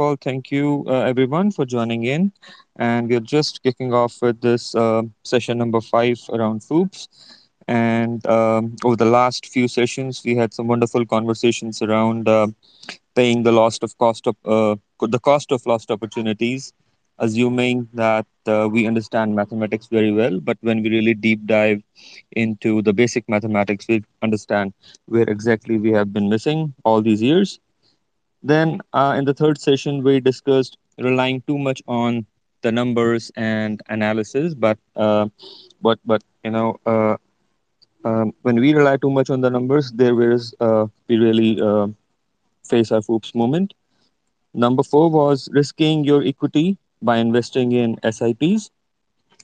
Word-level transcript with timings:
thank 0.00 0.40
you 0.40 0.70
uh, 0.76 0.90
everyone 0.92 1.40
for 1.40 1.52
joining 1.52 1.90
in. 1.90 2.32
And 2.76 3.08
we're 3.08 3.20
just 3.20 3.62
kicking 3.62 3.92
off 3.92 4.16
with 4.20 4.40
this 4.40 4.74
uh, 4.74 5.02
session 5.22 5.58
number 5.58 5.80
five 5.80 6.18
around 6.32 6.62
FOOPs. 6.64 7.08
And 7.66 8.24
um, 8.26 8.76
over 8.84 8.96
the 8.96 9.04
last 9.04 9.46
few 9.46 9.68
sessions, 9.68 10.22
we 10.24 10.34
had 10.34 10.52
some 10.52 10.66
wonderful 10.66 11.04
conversations 11.04 11.82
around 11.82 12.28
uh, 12.28 12.48
paying 13.14 13.42
the 13.42 13.52
lost 13.52 13.82
of 13.82 13.96
cost 13.98 14.26
of 14.26 14.36
uh, 14.44 14.76
the 15.00 15.18
cost 15.18 15.52
of 15.52 15.64
lost 15.66 15.90
opportunities, 15.90 16.72
assuming 17.18 17.88
that 17.94 18.26
uh, 18.46 18.68
we 18.70 18.86
understand 18.86 19.34
mathematics 19.34 19.86
very 19.88 20.12
well. 20.12 20.40
But 20.40 20.58
when 20.62 20.82
we 20.82 20.90
really 20.90 21.14
deep 21.14 21.46
dive 21.46 21.82
into 22.32 22.82
the 22.82 22.92
basic 22.92 23.28
mathematics, 23.28 23.86
we 23.88 24.02
understand 24.22 24.72
where 25.06 25.28
exactly 25.28 25.78
we 25.78 25.92
have 25.92 26.12
been 26.12 26.28
missing 26.28 26.74
all 26.84 27.02
these 27.02 27.22
years 27.22 27.60
then 28.42 28.80
uh, 28.92 29.14
in 29.18 29.24
the 29.24 29.34
third 29.34 29.58
session, 29.60 30.02
we 30.02 30.20
discussed 30.20 30.76
relying 30.98 31.42
too 31.46 31.58
much 31.58 31.82
on 31.86 32.26
the 32.62 32.72
numbers 32.72 33.30
and 33.36 33.80
analysis, 33.88 34.54
but 34.54 34.78
uh, 34.96 35.28
but 35.80 35.98
but 36.04 36.22
you 36.44 36.50
know 36.50 36.76
uh, 36.86 37.16
um, 38.04 38.32
when 38.42 38.56
we 38.60 38.74
rely 38.74 38.96
too 38.96 39.10
much 39.10 39.30
on 39.30 39.40
the 39.40 39.50
numbers, 39.50 39.92
there 39.92 40.20
is 40.32 40.54
uh, 40.60 40.86
we 41.08 41.16
really 41.16 41.60
uh, 41.60 41.86
face 42.64 42.90
our 42.92 43.02
FOOPs 43.02 43.34
moment. 43.34 43.74
Number 44.54 44.82
four 44.82 45.10
was 45.10 45.48
risking 45.52 46.04
your 46.04 46.22
equity 46.24 46.78
by 47.02 47.18
investing 47.18 47.72
in 47.72 47.96
SIPs 48.02 48.70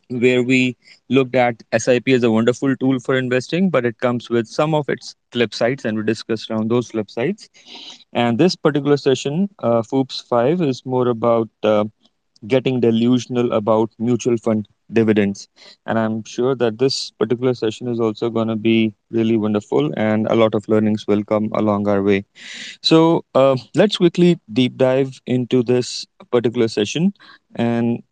where 0.08 0.42
we 0.42 0.76
looked 1.08 1.34
at 1.34 1.62
SIP 1.76 2.08
as 2.08 2.22
a 2.22 2.30
wonderful 2.30 2.76
tool 2.76 2.98
for 3.00 3.16
investing, 3.16 3.70
but 3.70 3.84
it 3.84 3.98
comes 3.98 4.28
with 4.30 4.46
some 4.46 4.74
of 4.74 4.88
its 4.88 5.14
flip 5.32 5.54
sides, 5.54 5.84
and 5.84 5.96
we 5.96 6.04
discussed 6.04 6.50
around 6.50 6.70
those 6.70 6.90
flip 6.90 7.10
sides. 7.10 7.48
And 8.12 8.38
this 8.38 8.56
particular 8.56 8.96
session, 8.96 9.48
uh, 9.58 9.82
FOOPS 9.82 10.20
5, 10.22 10.60
is 10.62 10.84
more 10.84 11.08
about 11.08 11.48
uh, 11.62 11.84
getting 12.46 12.80
delusional 12.80 13.52
about 13.52 13.90
mutual 13.98 14.36
fund 14.36 14.68
dividends. 14.92 15.48
And 15.86 15.98
I'm 15.98 16.24
sure 16.24 16.54
that 16.56 16.78
this 16.78 17.10
particular 17.10 17.54
session 17.54 17.88
is 17.88 18.00
also 18.00 18.30
going 18.30 18.48
to 18.48 18.56
be 18.56 18.94
really 19.10 19.36
wonderful, 19.36 19.92
and 19.96 20.26
a 20.28 20.34
lot 20.34 20.54
of 20.54 20.68
learnings 20.68 21.06
will 21.06 21.24
come 21.24 21.50
along 21.54 21.88
our 21.88 22.02
way. 22.02 22.24
So 22.82 23.24
uh, 23.34 23.56
let's 23.74 23.96
quickly 23.96 24.38
deep 24.52 24.76
dive 24.76 25.20
into 25.26 25.62
this 25.62 26.06
particular 26.30 26.68
session. 26.68 27.14
And 27.56 28.02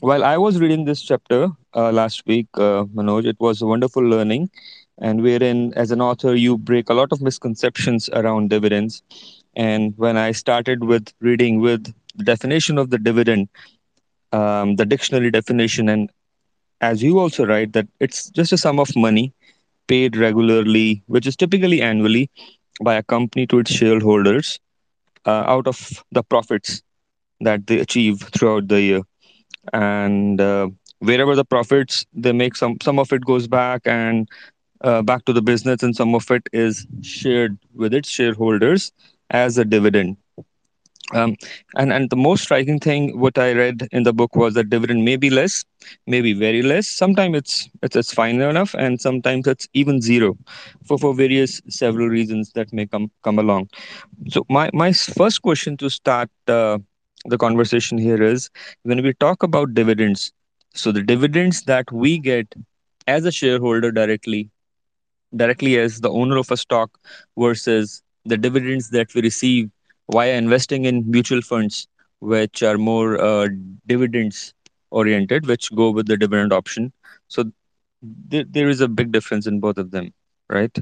while 0.00 0.24
I 0.24 0.36
was 0.36 0.60
reading 0.60 0.84
this 0.84 1.02
chapter 1.02 1.48
uh, 1.74 1.92
last 1.92 2.26
week, 2.26 2.46
uh, 2.54 2.84
Manoj, 2.84 3.26
it 3.26 3.36
was 3.40 3.60
a 3.62 3.66
wonderful 3.66 4.02
learning, 4.02 4.50
and 4.98 5.22
wherein, 5.22 5.72
as 5.74 5.90
an 5.90 6.00
author, 6.00 6.34
you 6.34 6.56
break 6.58 6.88
a 6.88 6.94
lot 6.94 7.12
of 7.12 7.20
misconceptions 7.20 8.08
around 8.12 8.50
dividends. 8.50 9.02
And 9.56 9.94
when 9.96 10.16
I 10.16 10.32
started 10.32 10.84
with 10.84 11.12
reading 11.20 11.60
with 11.60 11.92
the 12.14 12.24
definition 12.24 12.78
of 12.78 12.90
the 12.90 12.98
dividend, 12.98 13.48
um, 14.32 14.76
the 14.76 14.86
dictionary 14.86 15.30
definition, 15.30 15.88
and 15.88 16.10
as 16.80 17.02
you 17.02 17.18
also 17.18 17.46
write, 17.46 17.72
that 17.72 17.88
it's 18.00 18.30
just 18.30 18.52
a 18.52 18.58
sum 18.58 18.78
of 18.78 18.94
money 18.96 19.32
paid 19.88 20.16
regularly, 20.16 21.02
which 21.06 21.26
is 21.26 21.36
typically 21.36 21.82
annually 21.82 22.30
by 22.82 22.94
a 22.94 23.02
company 23.02 23.46
to 23.46 23.58
its 23.58 23.72
shareholders 23.72 24.60
uh, 25.26 25.44
out 25.46 25.66
of 25.66 26.04
the 26.12 26.22
profits 26.22 26.82
that 27.40 27.66
they 27.66 27.78
achieve 27.78 28.20
throughout 28.36 28.68
the 28.68 28.80
year 28.80 29.02
and 29.72 30.40
uh, 30.40 30.68
wherever 30.98 31.34
the 31.34 31.44
profits 31.44 32.04
they 32.12 32.32
make 32.32 32.56
some 32.56 32.76
some 32.82 32.98
of 32.98 33.12
it 33.12 33.24
goes 33.24 33.46
back 33.46 33.82
and 33.86 34.28
uh, 34.82 35.02
back 35.02 35.24
to 35.24 35.32
the 35.32 35.42
business 35.42 35.82
and 35.82 35.94
some 35.96 36.14
of 36.14 36.30
it 36.30 36.48
is 36.52 36.86
shared 37.02 37.58
with 37.74 37.92
its 37.94 38.08
shareholders 38.08 38.92
as 39.30 39.58
a 39.58 39.64
dividend. 39.64 40.16
Um, 41.14 41.36
and 41.76 41.92
and 41.92 42.10
the 42.10 42.16
most 42.16 42.42
striking 42.44 42.78
thing 42.78 43.18
what 43.18 43.38
i 43.38 43.52
read 43.52 43.88
in 43.92 44.02
the 44.02 44.12
book 44.12 44.34
was 44.36 44.54
that 44.54 44.68
dividend 44.68 45.04
may 45.04 45.16
be 45.16 45.30
less 45.30 45.64
maybe 46.06 46.32
very 46.32 46.62
less. 46.62 46.86
Sometimes 46.86 47.36
it's 47.36 47.68
it's, 47.82 47.96
it's 47.96 48.12
fine 48.12 48.40
enough 48.40 48.74
and 48.74 49.00
sometimes 49.00 49.46
it's 49.46 49.68
even 49.72 50.00
zero 50.02 50.36
for 50.84 50.98
for 50.98 51.14
various 51.14 51.60
several 51.68 52.08
reasons 52.08 52.52
that 52.52 52.72
may 52.72 52.86
come 52.86 53.10
come 53.22 53.38
along. 53.38 53.68
So 54.28 54.44
my 54.48 54.70
my 54.74 54.92
first 54.92 55.42
question 55.42 55.76
to 55.78 55.88
start 55.88 56.30
uh, 56.48 56.78
the 57.26 57.38
conversation 57.38 57.98
here 57.98 58.22
is 58.22 58.50
when 58.82 59.02
we 59.02 59.12
talk 59.14 59.42
about 59.42 59.74
dividends 59.74 60.32
so 60.74 60.92
the 60.92 61.02
dividends 61.02 61.62
that 61.62 61.90
we 61.92 62.18
get 62.18 62.54
as 63.06 63.24
a 63.24 63.32
shareholder 63.32 63.90
directly 63.90 64.50
directly 65.36 65.76
as 65.78 66.00
the 66.00 66.10
owner 66.10 66.36
of 66.36 66.50
a 66.50 66.56
stock 66.56 66.90
versus 67.38 68.02
the 68.24 68.36
dividends 68.36 68.90
that 68.90 69.14
we 69.14 69.22
receive 69.22 69.70
via 70.12 70.34
investing 70.34 70.84
in 70.84 71.08
mutual 71.10 71.40
funds 71.42 71.86
which 72.20 72.62
are 72.62 72.76
more 72.78 73.20
uh, 73.20 73.48
dividends 73.86 74.54
oriented 74.90 75.46
which 75.46 75.70
go 75.74 75.90
with 75.90 76.06
the 76.06 76.16
dividend 76.16 76.52
option. 76.52 76.92
So 77.28 77.44
th- 78.30 78.46
there 78.50 78.68
is 78.68 78.80
a 78.80 78.88
big 78.88 79.12
difference 79.12 79.46
in 79.46 79.60
both 79.60 79.78
of 79.78 79.90
them 79.90 80.12
right? 80.48 80.76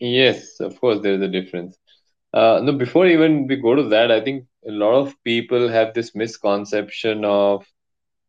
Yes 0.00 0.60
of 0.60 0.80
course 0.80 1.00
there 1.00 1.14
is 1.14 1.22
a 1.22 1.28
difference 1.28 1.76
uh, 2.32 2.60
no, 2.62 2.72
before 2.72 3.06
even 3.06 3.46
we 3.46 3.56
go 3.56 3.74
to 3.74 3.84
that, 3.90 4.10
I 4.10 4.20
think 4.20 4.44
a 4.66 4.70
lot 4.72 4.94
of 4.94 5.14
people 5.24 5.68
have 5.68 5.94
this 5.94 6.14
misconception 6.14 7.24
of 7.24 7.64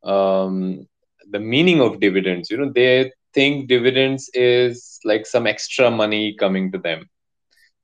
um, 0.04 0.88
the 1.30 1.40
meaning 1.40 1.82
of 1.82 2.00
dividends. 2.00 2.50
You 2.50 2.58
know, 2.58 2.72
they 2.74 3.12
think 3.34 3.68
dividends 3.68 4.30
is 4.34 5.00
like 5.04 5.26
some 5.26 5.48
extra 5.48 5.90
money 5.92 6.36
coming 6.40 6.72
to 6.72 6.78
them. 6.78 7.08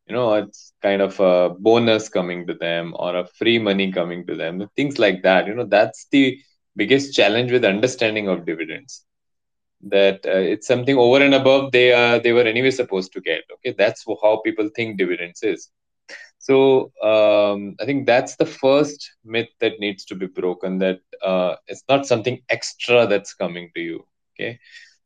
You 0.08 0.16
know, 0.16 0.34
it's 0.36 0.74
kind 0.82 1.02
of 1.02 1.20
a 1.20 1.50
bonus 1.60 2.10
coming 2.10 2.48
to 2.48 2.54
them 2.54 2.94
or 2.98 3.16
a 3.16 3.26
free 3.26 3.60
money 3.60 3.92
coming 3.92 4.26
to 4.28 4.36
them, 4.36 4.68
things 4.76 5.00
like 5.00 5.24
that. 5.24 5.48
You 5.48 5.56
know, 5.56 5.66
that's 5.66 6.08
the 6.12 6.38
biggest 6.76 7.14
challenge 7.16 7.52
with 7.52 7.66
understanding 7.66 8.28
of 8.28 8.46
dividends. 8.46 9.04
That 9.84 10.26
uh, 10.26 10.40
it's 10.54 10.68
something 10.68 10.98
over 10.98 11.22
and 11.24 11.34
above 11.34 11.72
they 11.72 11.94
uh, 11.94 12.20
they 12.20 12.34
were 12.34 12.44
anyway 12.44 12.72
supposed 12.72 13.14
to 13.14 13.22
get. 13.22 13.44
Okay, 13.56 13.76
that's 13.78 14.04
how 14.24 14.42
people 14.44 14.70
think 14.76 14.98
dividends 14.98 15.44
is 15.44 15.70
so 16.48 16.92
um, 17.12 17.76
I 17.82 17.86
think 17.86 18.06
that's 18.08 18.36
the 18.38 18.46
first 18.46 19.12
myth 19.26 19.50
that 19.62 19.80
needs 19.80 20.06
to 20.06 20.16
be 20.16 20.28
broken. 20.28 20.80
That 20.80 21.00
uh, 21.24 21.56
it's 21.68 21.84
not 21.90 22.06
something 22.08 22.40
extra 22.50 23.08
that's 23.08 23.34
coming 23.34 23.70
to 23.76 23.82
you. 23.82 24.06
Okay, 24.36 24.60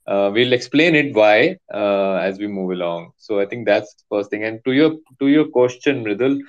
uh, 0.08 0.32
we'll 0.34 0.54
explain 0.54 0.96
it 0.96 1.14
why 1.16 1.58
uh, 1.74 2.16
as 2.30 2.40
we 2.40 2.48
move 2.48 2.72
along. 2.72 3.12
So 3.18 3.40
I 3.40 3.46
think 3.46 3.66
that's 3.68 3.94
the 3.96 4.04
first 4.16 4.32
thing. 4.32 4.44
And 4.44 4.60
to 4.66 4.72
your 4.74 4.92
to 5.20 5.28
your 5.28 5.46
question, 5.48 6.04
Mridul, 6.06 6.40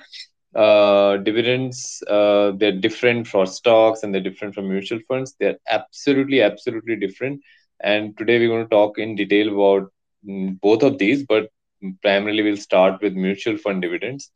uh, 0.55 1.17
dividends 1.17 2.03
uh, 2.09 2.51
they're 2.57 2.79
different 2.87 3.27
for 3.27 3.45
stocks 3.45 4.03
and 4.03 4.13
they're 4.13 4.21
different 4.29 4.55
from 4.55 4.69
mutual 4.69 4.99
funds. 5.07 5.35
They're 5.39 5.57
absolutely 5.69 6.41
absolutely 6.41 6.95
different. 6.95 7.41
And 7.81 8.17
today 8.17 8.39
we're 8.39 8.49
going 8.49 8.65
to 8.65 8.69
talk 8.69 8.97
in 8.99 9.15
detail 9.15 9.49
about 9.53 9.91
mm, 10.27 10.59
both 10.61 10.83
of 10.83 10.97
these, 10.99 11.23
but 11.25 11.49
primarily 12.01 12.43
we'll 12.43 12.57
start 12.57 13.01
with 13.01 13.13
mutual 13.13 13.57
fund 13.57 13.81
dividends 13.81 14.31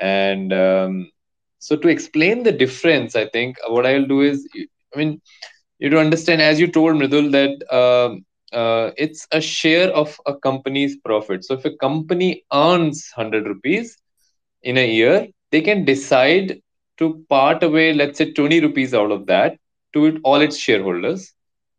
and 0.00 0.52
um, 0.52 1.10
so 1.58 1.76
to 1.76 1.88
explain 1.88 2.42
the 2.42 2.52
difference 2.52 3.14
i 3.16 3.24
think 3.26 3.56
what 3.68 3.86
i'll 3.86 4.06
do 4.14 4.20
is 4.20 4.46
i 4.94 4.98
mean 4.98 5.20
you 5.78 5.88
to 5.90 5.98
understand 5.98 6.40
as 6.40 6.58
you 6.60 6.66
told 6.76 6.94
mridul 7.00 7.30
that 7.38 7.54
um, 7.80 8.24
uh, 8.60 8.90
it's 8.96 9.26
a 9.32 9.40
share 9.40 9.88
of 9.90 10.16
a 10.26 10.34
company's 10.34 10.96
profit. 11.04 11.44
So 11.44 11.54
if 11.54 11.64
a 11.64 11.76
company 11.76 12.44
earns 12.52 13.10
100 13.14 13.46
rupees 13.46 13.96
in 14.62 14.76
a 14.78 14.86
year 14.86 15.26
they 15.50 15.60
can 15.60 15.84
decide 15.84 16.60
to 16.98 17.24
part 17.28 17.62
away 17.62 17.92
let's 17.92 18.18
say 18.18 18.32
20 18.32 18.60
rupees 18.60 18.94
out 18.94 19.10
of 19.10 19.26
that 19.26 19.56
to 19.94 20.06
it, 20.06 20.16
all 20.24 20.40
its 20.40 20.56
shareholders 20.58 21.32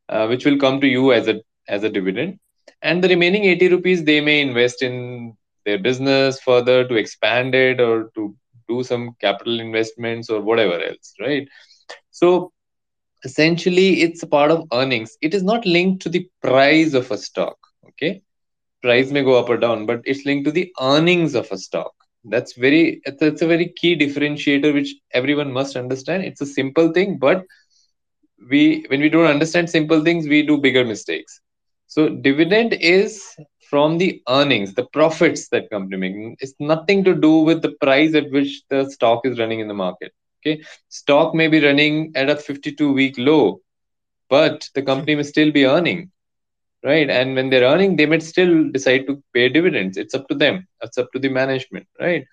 uh, 0.09 0.25
which 0.27 0.45
will 0.45 0.57
come 0.57 0.79
to 0.81 0.87
you 0.87 1.11
as 1.13 1.27
a 1.27 1.35
as 1.67 1.83
a 1.83 1.89
dividend. 1.89 2.37
And 2.81 3.03
the 3.03 3.09
remaining 3.09 3.45
80 3.45 3.67
rupees 3.69 4.03
they 4.03 4.19
may 4.21 4.41
invest 4.41 4.81
in 4.81 5.33
their 5.65 5.77
business 5.79 6.39
further 6.39 6.87
to 6.87 6.95
expand 6.95 7.55
it 7.55 7.79
or 7.79 8.09
to 8.15 8.35
do 8.67 8.83
some 8.83 9.11
capital 9.21 9.59
investments 9.59 10.29
or 10.29 10.41
whatever 10.41 10.73
else 10.81 11.13
right? 11.19 11.47
So 12.11 12.51
essentially 13.23 14.01
it's 14.01 14.23
a 14.23 14.27
part 14.27 14.51
of 14.51 14.65
earnings. 14.73 15.17
It 15.21 15.33
is 15.33 15.43
not 15.43 15.65
linked 15.65 16.01
to 16.03 16.09
the 16.09 16.27
price 16.41 16.93
of 16.93 17.11
a 17.11 17.17
stock 17.17 17.57
okay? 17.89 18.21
Price 18.81 19.11
may 19.11 19.23
go 19.23 19.37
up 19.39 19.49
or 19.49 19.57
down 19.57 19.85
but 19.85 20.01
it's 20.05 20.25
linked 20.25 20.45
to 20.45 20.51
the 20.51 20.71
earnings 20.81 21.35
of 21.35 21.51
a 21.51 21.57
stock. 21.57 21.91
That's 22.25 22.53
very 22.53 23.01
it's 23.05 23.41
a 23.41 23.47
very 23.47 23.73
key 23.75 23.95
differentiator 23.97 24.73
which 24.73 24.95
everyone 25.13 25.51
must 25.51 25.75
understand. 25.75 26.23
It's 26.23 26.41
a 26.41 26.45
simple 26.45 26.91
thing 26.91 27.17
but 27.19 27.43
we 28.49 28.85
when 28.89 29.01
we 29.01 29.09
don't 29.09 29.25
understand 29.35 29.69
simple 29.69 30.03
things 30.03 30.27
we 30.27 30.45
do 30.45 30.57
bigger 30.57 30.83
mistakes. 30.85 31.39
So 31.87 32.09
dividend 32.09 32.73
is 32.73 33.23
from 33.73 33.99
the 33.99 34.21
earnings, 34.29 34.75
the 34.75 34.87
profits 34.97 35.49
that 35.49 35.69
company 35.71 35.97
making. 35.97 36.37
It's 36.39 36.55
nothing 36.59 37.03
to 37.05 37.15
do 37.15 37.39
with 37.39 37.61
the 37.63 37.73
price 37.85 38.15
at 38.15 38.31
which 38.31 38.61
the 38.69 38.89
stock 38.89 39.21
is 39.25 39.39
running 39.39 39.61
in 39.61 39.67
the 39.67 39.81
market. 39.85 40.13
Okay, 40.41 40.63
stock 40.89 41.33
may 41.35 41.47
be 41.47 41.65
running 41.65 42.13
at 42.15 42.29
a 42.29 42.35
52 42.35 42.93
week 42.93 43.15
low, 43.17 43.61
but 44.29 44.69
the 44.75 44.83
company 44.83 45.15
may 45.15 45.23
still 45.23 45.51
be 45.51 45.65
earning, 45.65 46.11
right? 46.83 47.09
And 47.09 47.35
when 47.35 47.49
they're 47.49 47.69
earning, 47.73 47.97
they 47.97 48.05
may 48.07 48.19
still 48.19 48.71
decide 48.71 49.07
to 49.07 49.23
pay 49.33 49.49
dividends. 49.49 49.97
It's 49.97 50.15
up 50.15 50.27
to 50.29 50.35
them. 50.35 50.67
It's 50.81 50.97
up 50.97 51.11
to 51.13 51.19
the 51.19 51.29
management, 51.29 51.87
right? 51.99 52.25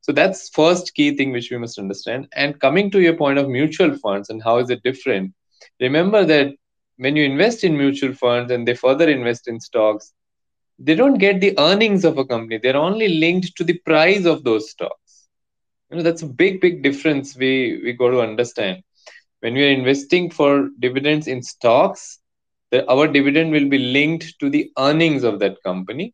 so 0.00 0.12
that's 0.12 0.50
first 0.50 0.94
key 0.94 1.16
thing 1.16 1.32
which 1.32 1.50
we 1.50 1.58
must 1.58 1.78
understand 1.78 2.28
and 2.34 2.60
coming 2.60 2.90
to 2.90 3.00
your 3.00 3.16
point 3.16 3.38
of 3.38 3.48
mutual 3.48 3.96
funds 3.98 4.30
and 4.30 4.42
how 4.42 4.58
is 4.58 4.70
it 4.70 4.82
different 4.84 5.34
remember 5.80 6.24
that 6.24 6.54
when 6.98 7.16
you 7.16 7.24
invest 7.24 7.64
in 7.64 7.76
mutual 7.76 8.14
funds 8.14 8.52
and 8.52 8.68
they 8.68 8.74
further 8.74 9.08
invest 9.08 9.48
in 9.48 9.60
stocks 9.60 10.12
they 10.78 10.94
don't 10.94 11.18
get 11.18 11.40
the 11.40 11.58
earnings 11.58 12.04
of 12.04 12.18
a 12.18 12.24
company. 12.24 12.58
They're 12.58 12.76
only 12.76 13.08
linked 13.08 13.56
to 13.56 13.64
the 13.64 13.78
price 13.84 14.24
of 14.26 14.44
those 14.44 14.70
stocks. 14.70 15.28
You 15.90 15.96
know 15.98 16.02
that's 16.02 16.22
a 16.22 16.26
big 16.42 16.60
big 16.60 16.82
difference 16.82 17.36
we 17.36 17.80
we 17.84 17.92
got 17.92 18.10
to 18.10 18.20
understand. 18.20 18.82
When 19.40 19.54
we 19.54 19.64
are 19.64 19.70
investing 19.80 20.30
for 20.30 20.68
dividends 20.80 21.26
in 21.28 21.42
stocks 21.42 22.18
the, 22.70 22.88
our 22.90 23.06
dividend 23.08 23.52
will 23.52 23.68
be 23.68 23.78
linked 23.78 24.38
to 24.40 24.50
the 24.50 24.70
earnings 24.78 25.22
of 25.24 25.38
that 25.40 25.56
company. 25.64 26.12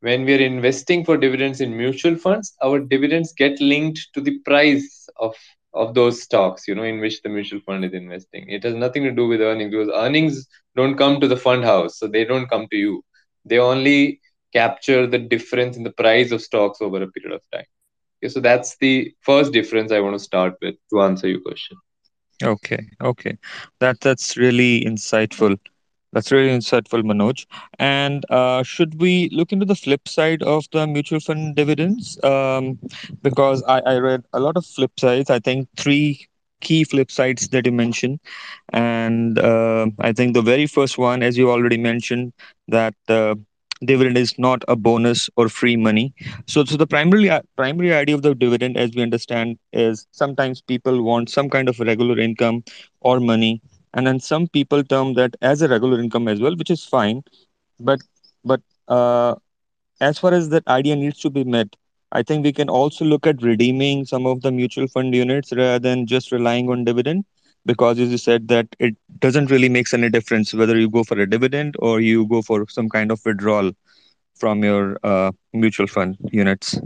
When 0.00 0.24
we 0.24 0.34
are 0.34 0.38
investing 0.40 1.04
for 1.04 1.16
dividends 1.16 1.60
in 1.60 1.76
mutual 1.76 2.16
funds 2.16 2.54
our 2.62 2.78
dividends 2.80 3.32
get 3.32 3.60
linked 3.60 4.08
to 4.14 4.20
the 4.20 4.38
price 4.44 5.08
of 5.18 5.34
of 5.74 5.94
those 5.94 6.22
stocks 6.22 6.66
you 6.68 6.74
know 6.74 6.84
in 6.84 7.00
which 7.00 7.22
the 7.22 7.28
mutual 7.28 7.60
fund 7.60 7.84
is 7.84 7.92
investing. 7.94 8.44
It 8.48 8.62
has 8.64 8.74
nothing 8.74 9.04
to 9.04 9.10
do 9.12 9.26
with 9.28 9.40
earnings 9.40 9.70
because 9.72 9.90
earnings 9.94 10.46
don't 10.76 10.96
come 10.96 11.20
to 11.20 11.28
the 11.28 11.36
fund 11.36 11.64
house 11.64 11.98
so 11.98 12.06
they 12.06 12.24
don't 12.24 12.48
come 12.48 12.66
to 12.70 12.76
you 12.76 13.02
they 13.44 13.58
only 13.58 14.20
capture 14.52 15.06
the 15.06 15.18
difference 15.18 15.76
in 15.76 15.84
the 15.84 15.90
price 16.02 16.30
of 16.32 16.40
stocks 16.42 16.80
over 16.80 17.02
a 17.02 17.08
period 17.08 17.34
of 17.34 17.42
time 17.52 17.66
okay 18.20 18.28
so 18.28 18.40
that's 18.40 18.76
the 18.78 19.12
first 19.30 19.52
difference 19.52 19.92
i 19.92 20.00
want 20.00 20.14
to 20.18 20.24
start 20.30 20.54
with 20.62 20.74
to 20.90 21.00
answer 21.02 21.28
your 21.28 21.40
question 21.40 21.76
Okay, 22.42 22.88
okay. 23.02 23.36
That 23.80 24.00
that's 24.00 24.36
really 24.36 24.82
insightful. 24.84 25.58
That's 26.12 26.30
really 26.32 26.50
insightful, 26.56 27.02
Manoj. 27.02 27.46
And 27.78 28.24
uh, 28.30 28.62
should 28.62 29.00
we 29.00 29.28
look 29.32 29.52
into 29.52 29.66
the 29.66 29.74
flip 29.74 30.08
side 30.08 30.42
of 30.42 30.64
the 30.72 30.86
mutual 30.86 31.20
fund 31.20 31.54
dividends? 31.56 32.22
Um, 32.24 32.78
because 33.22 33.62
I, 33.66 33.80
I 33.80 33.96
read 33.98 34.24
a 34.32 34.40
lot 34.40 34.56
of 34.56 34.66
flip 34.66 34.92
sides. 34.98 35.30
I 35.30 35.38
think 35.40 35.68
three 35.76 36.26
key 36.60 36.84
flip 36.84 37.10
sides 37.10 37.48
that 37.48 37.66
you 37.66 37.72
mentioned. 37.72 38.20
And 38.72 39.38
uh, 39.38 39.86
I 40.00 40.12
think 40.12 40.34
the 40.34 40.42
very 40.42 40.66
first 40.66 40.98
one, 40.98 41.22
as 41.22 41.36
you 41.36 41.50
already 41.50 41.76
mentioned, 41.78 42.32
that 42.68 42.94
uh, 43.08 43.34
dividend 43.84 44.16
is 44.18 44.38
not 44.38 44.62
a 44.68 44.76
bonus 44.76 45.28
or 45.36 45.48
free 45.48 45.76
money. 45.76 46.14
So, 46.46 46.64
so 46.64 46.76
the 46.76 46.86
primary 46.86 47.30
primary 47.56 47.92
idea 47.92 48.14
of 48.14 48.22
the 48.22 48.34
dividend, 48.34 48.76
as 48.76 48.94
we 48.94 49.02
understand, 49.02 49.58
is 49.72 50.06
sometimes 50.12 50.60
people 50.60 51.02
want 51.02 51.30
some 51.30 51.48
kind 51.48 51.68
of 51.68 51.78
regular 51.80 52.18
income 52.18 52.64
or 53.00 53.20
money 53.20 53.60
and 53.94 54.06
then 54.06 54.20
some 54.20 54.46
people 54.48 54.82
term 54.82 55.14
that 55.14 55.34
as 55.42 55.62
a 55.62 55.68
regular 55.68 56.00
income 56.00 56.28
as 56.28 56.40
well 56.40 56.56
which 56.56 56.70
is 56.70 56.84
fine 56.84 57.22
but 57.78 58.00
but 58.44 58.60
uh, 58.88 59.34
as 60.00 60.18
far 60.18 60.32
as 60.32 60.48
that 60.50 60.66
idea 60.68 60.96
needs 60.96 61.18
to 61.20 61.30
be 61.30 61.44
met 61.44 61.76
i 62.14 62.22
think 62.22 62.44
we 62.44 62.52
can 62.52 62.68
also 62.68 63.04
look 63.04 63.26
at 63.26 63.42
redeeming 63.42 64.04
some 64.04 64.26
of 64.26 64.42
the 64.42 64.52
mutual 64.52 64.86
fund 64.88 65.14
units 65.14 65.52
rather 65.52 65.78
than 65.78 66.06
just 66.06 66.32
relying 66.32 66.70
on 66.70 66.84
dividend 66.84 67.24
because 67.66 67.98
as 68.00 68.10
you 68.10 68.18
said 68.18 68.48
that 68.48 68.66
it 68.78 68.96
doesn't 69.20 69.50
really 69.50 69.68
makes 69.68 69.94
any 69.94 70.10
difference 70.10 70.54
whether 70.54 70.78
you 70.78 70.90
go 70.90 71.04
for 71.04 71.18
a 71.20 71.28
dividend 71.28 71.74
or 71.78 72.00
you 72.00 72.26
go 72.26 72.42
for 72.42 72.66
some 72.68 72.88
kind 72.88 73.10
of 73.12 73.20
withdrawal 73.24 73.72
from 74.34 74.64
your 74.64 74.98
uh, 75.04 75.30
mutual 75.52 75.86
fund 75.86 76.16
units 76.32 76.78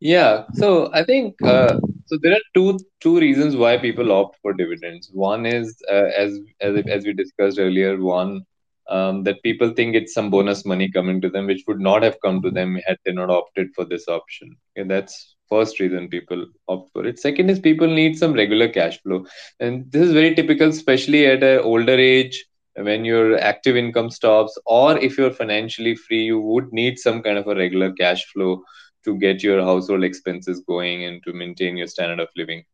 Yeah, 0.00 0.44
so 0.54 0.90
I 0.92 1.04
think 1.04 1.34
uh, 1.44 1.78
so. 2.06 2.18
There 2.22 2.32
are 2.32 2.44
two 2.54 2.78
two 3.00 3.18
reasons 3.18 3.56
why 3.56 3.76
people 3.78 4.12
opt 4.12 4.38
for 4.42 4.52
dividends. 4.52 5.10
One 5.12 5.46
is 5.46 5.76
uh, 5.90 6.08
as 6.16 6.38
as 6.60 6.82
as 6.88 7.04
we 7.04 7.12
discussed 7.12 7.58
earlier. 7.58 8.00
One 8.00 8.42
um, 8.88 9.22
that 9.24 9.42
people 9.42 9.70
think 9.70 9.94
it's 9.94 10.14
some 10.14 10.30
bonus 10.30 10.64
money 10.64 10.90
coming 10.90 11.20
to 11.20 11.28
them, 11.30 11.46
which 11.46 11.64
would 11.66 11.80
not 11.80 12.02
have 12.02 12.20
come 12.20 12.42
to 12.42 12.50
them 12.50 12.78
had 12.86 12.98
they 13.04 13.12
not 13.12 13.30
opted 13.30 13.68
for 13.74 13.84
this 13.84 14.08
option. 14.08 14.56
That's 14.76 15.36
first 15.48 15.80
reason 15.80 16.08
people 16.08 16.46
opt 16.68 16.92
for 16.92 17.06
it. 17.06 17.18
Second 17.18 17.50
is 17.50 17.60
people 17.60 17.86
need 17.86 18.18
some 18.18 18.32
regular 18.32 18.68
cash 18.68 19.00
flow, 19.02 19.26
and 19.60 19.90
this 19.90 20.02
is 20.02 20.12
very 20.12 20.34
typical, 20.34 20.68
especially 20.68 21.26
at 21.26 21.42
an 21.42 21.60
older 21.60 21.98
age 21.98 22.44
when 22.76 23.04
your 23.04 23.38
active 23.38 23.76
income 23.76 24.10
stops, 24.10 24.58
or 24.66 24.98
if 24.98 25.16
you're 25.16 25.30
financially 25.30 25.94
free, 25.94 26.24
you 26.24 26.40
would 26.40 26.72
need 26.72 26.98
some 26.98 27.22
kind 27.22 27.38
of 27.38 27.46
a 27.46 27.54
regular 27.54 27.92
cash 27.92 28.24
flow 28.32 28.62
to 29.04 29.16
get 29.18 29.42
your 29.42 29.62
household 29.62 30.02
expenses 30.02 30.62
going 30.66 31.04
and 31.04 31.22
to 31.22 31.32
maintain 31.32 31.76
your 31.76 31.86
standard 31.86 32.20
of 32.20 32.28
living 32.36 32.64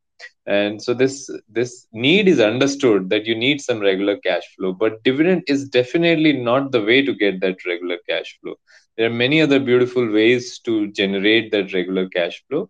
and 0.46 0.82
so 0.82 0.93
this 0.94 1.31
this 1.49 1.87
need 1.93 2.28
is 2.28 2.40
understood 2.40 3.08
that 3.11 3.26
you 3.26 3.34
need 3.34 3.61
some 3.61 3.81
regular 3.81 4.17
cash 4.26 4.44
flow 4.56 4.72
but 4.72 5.02
dividend 5.05 5.43
is 5.46 5.69
definitely 5.69 6.32
not 6.32 6.70
the 6.72 6.82
way 6.82 7.02
to 7.02 7.14
get 7.14 7.40
that 7.40 7.64
regular 7.67 7.96
cash 8.08 8.38
flow. 8.40 8.55
There 8.96 9.06
are 9.06 9.19
many 9.25 9.40
other 9.40 9.58
beautiful 9.58 10.11
ways 10.11 10.58
to 10.64 10.88
generate 10.93 11.50
that 11.52 11.72
regular 11.72 12.08
cash 12.08 12.43
flow. 12.49 12.69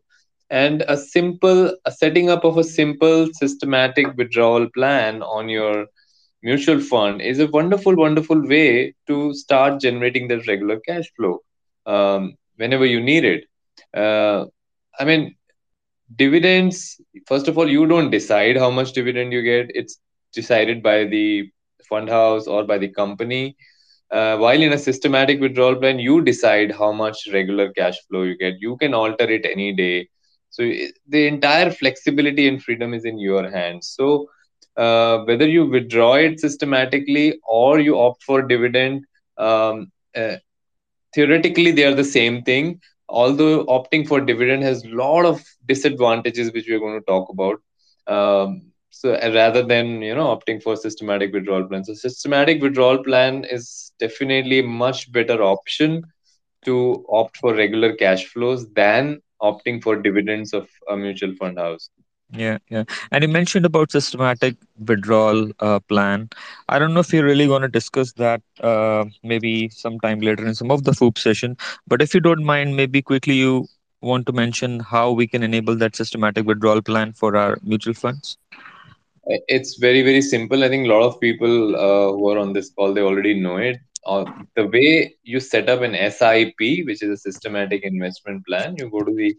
And 0.51 0.83
a 0.89 0.97
simple 0.97 1.75
a 1.85 1.91
setting 1.93 2.31
up 2.31 2.45
of 2.45 2.57
a 2.59 2.65
simple 2.65 3.29
systematic 3.33 4.17
withdrawal 4.17 4.69
plan 4.75 5.23
on 5.23 5.49
your 5.49 5.87
mutual 6.43 6.81
fund 6.81 7.21
is 7.21 7.39
a 7.39 7.47
wonderful 7.47 7.95
wonderful 7.97 8.41
way 8.47 8.95
to 9.07 9.33
start 9.35 9.81
generating 9.81 10.29
that 10.29 10.47
regular 10.47 10.79
cash 10.81 11.07
flow 11.17 11.41
um, 11.87 12.35
whenever 12.57 12.87
you 12.87 13.01
need 13.01 13.25
it. 13.25 13.45
Uh, 13.97 14.47
I 14.99 15.05
mean, 15.05 15.35
dividends, 16.17 17.01
first 17.27 17.49
of 17.49 17.59
all, 17.59 17.69
you 17.69 17.87
don't 17.87 18.11
decide 18.11 18.57
how 18.57 18.71
much 18.71 18.93
dividend 18.93 19.33
you 19.33 19.43
get. 19.43 19.71
It's 19.75 19.99
decided 20.33 20.83
by 20.83 21.05
the 21.05 21.51
fund 21.89 22.09
house 22.09 22.47
or 22.47 22.65
by 22.65 22.79
the 22.79 22.89
company. 22.89 23.57
Uh, 24.11 24.37
while 24.39 24.61
in 24.61 24.73
a 24.73 24.79
systematic 24.79 25.41
withdrawal 25.41 25.77
plan, 25.77 25.99
you 25.99 26.23
decide 26.23 26.73
how 26.73 26.93
much 26.93 27.29
regular 27.33 27.71
cash 27.73 27.97
flow 28.09 28.23
you 28.23 28.37
get. 28.37 28.55
You 28.61 28.77
can 28.77 28.95
alter 28.95 29.25
it 29.25 29.47
any 29.51 29.73
day. 29.73 30.09
So 30.51 30.63
the 31.09 31.27
entire 31.27 31.71
flexibility 31.71 32.49
and 32.49 32.63
freedom 32.63 32.95
is 32.95 33.05
in 33.05 33.19
your 33.19 33.49
hands. 33.51 33.95
So 33.97 34.29
uh, 34.77 35.19
whether 35.25 35.49
you 35.49 35.67
withdraw 35.67 36.15
it 36.15 36.41
systematically 36.41 37.39
or 37.47 37.79
you 37.81 37.99
opt 37.99 38.23
for 38.25 38.43
dividend, 38.43 39.05
um, 39.39 39.91
uh, 40.17 40.37
theoretically 41.15 41.71
they 41.73 41.85
are 41.85 41.95
the 41.95 42.05
same 42.05 42.43
thing 42.43 42.81
although 43.11 43.65
opting 43.67 44.07
for 44.07 44.21
dividend 44.21 44.63
has 44.63 44.85
a 44.85 44.89
lot 44.89 45.25
of 45.27 45.43
disadvantages 45.67 46.53
which 46.53 46.67
we're 46.69 46.79
going 46.81 46.99
to 46.99 47.07
talk 47.07 47.29
about 47.31 47.61
um, 48.07 48.63
so 48.91 49.13
rather 49.35 49.63
than 49.63 50.03
you 50.03 50.15
know 50.15 50.27
opting 50.37 50.63
for 50.63 50.77
systematic 50.77 51.33
withdrawal 51.33 51.67
plan. 51.67 51.85
So 51.85 51.95
systematic 51.95 52.63
withdrawal 52.63 53.03
plan 53.05 53.45
is 53.45 53.93
definitely 54.01 54.63
much 54.63 55.13
better 55.13 55.43
option 55.43 56.05
to 56.65 57.05
opt 57.11 57.37
for 57.39 57.55
regular 57.55 57.95
cash 57.95 58.27
flows 58.27 58.67
than 58.73 59.21
opting 59.43 59.83
for 59.83 59.97
dividends 59.97 60.53
of 60.53 60.69
a 60.89 60.97
mutual 60.97 61.35
fund 61.35 61.59
house 61.59 61.91
Yeah, 62.33 62.59
yeah. 62.69 62.85
And 63.11 63.23
you 63.23 63.29
mentioned 63.29 63.65
about 63.65 63.91
systematic 63.91 64.57
withdrawal 64.87 65.51
uh, 65.61 65.81
plan. 65.81 66.29
I 66.69 66.79
don't 66.79 66.95
know 66.95 67.01
if 67.01 67.13
you're 67.13 67.25
really 67.25 67.47
going 67.47 67.63
to 67.63 67.69
discuss 67.69 68.13
that 68.15 68.43
uh, 68.61 69.05
maybe 69.23 69.69
sometime 69.69 70.21
later 70.21 70.47
in 70.47 70.55
some 70.55 70.71
of 70.71 70.85
the 70.85 70.93
FOOP 70.93 71.19
session, 71.19 71.57
but 71.87 72.01
if 72.03 72.15
you 72.15 72.21
don't 72.21 72.45
mind, 72.45 72.77
maybe 72.77 73.03
quickly 73.03 73.35
you 73.35 73.67
want 74.01 74.27
to 74.27 74.33
mention 74.33 74.81
how 74.81 75.11
we 75.11 75.27
can 75.27 75.43
enable 75.43 75.77
that 75.77 75.97
systematic 75.97 76.47
withdrawal 76.47 76.83
plan 76.83 77.13
for 77.13 77.37
our 77.37 77.59
mutual 77.63 77.95
funds. 77.95 78.39
It's 79.27 79.77
very, 79.79 80.03
very 80.03 80.23
simple. 80.23 80.65
I 80.65 80.69
think 80.69 80.87
a 80.87 80.91
lot 80.91 81.03
of 81.03 81.21
people 81.21 81.77
uh, 81.77 82.13
who 82.13 82.29
are 82.31 82.39
on 82.39 82.53
this 82.53 82.71
call, 82.71 82.93
they 82.95 83.03
already 83.03 83.35
know 83.41 83.57
it. 83.57 83.79
Uh, 84.07 84.25
the 84.57 84.67
way 84.67 85.15
you 85.23 85.41
set 85.41 85.69
up 85.69 85.83
an 85.83 85.95
SIP, 85.95 86.85
which 86.87 87.03
is 87.03 87.11
a 87.11 87.17
systematic 87.17 87.83
investment 87.85 88.47
plan, 88.47 88.77
you 88.79 88.89
go 88.91 89.03
to 89.03 89.15
the 89.15 89.37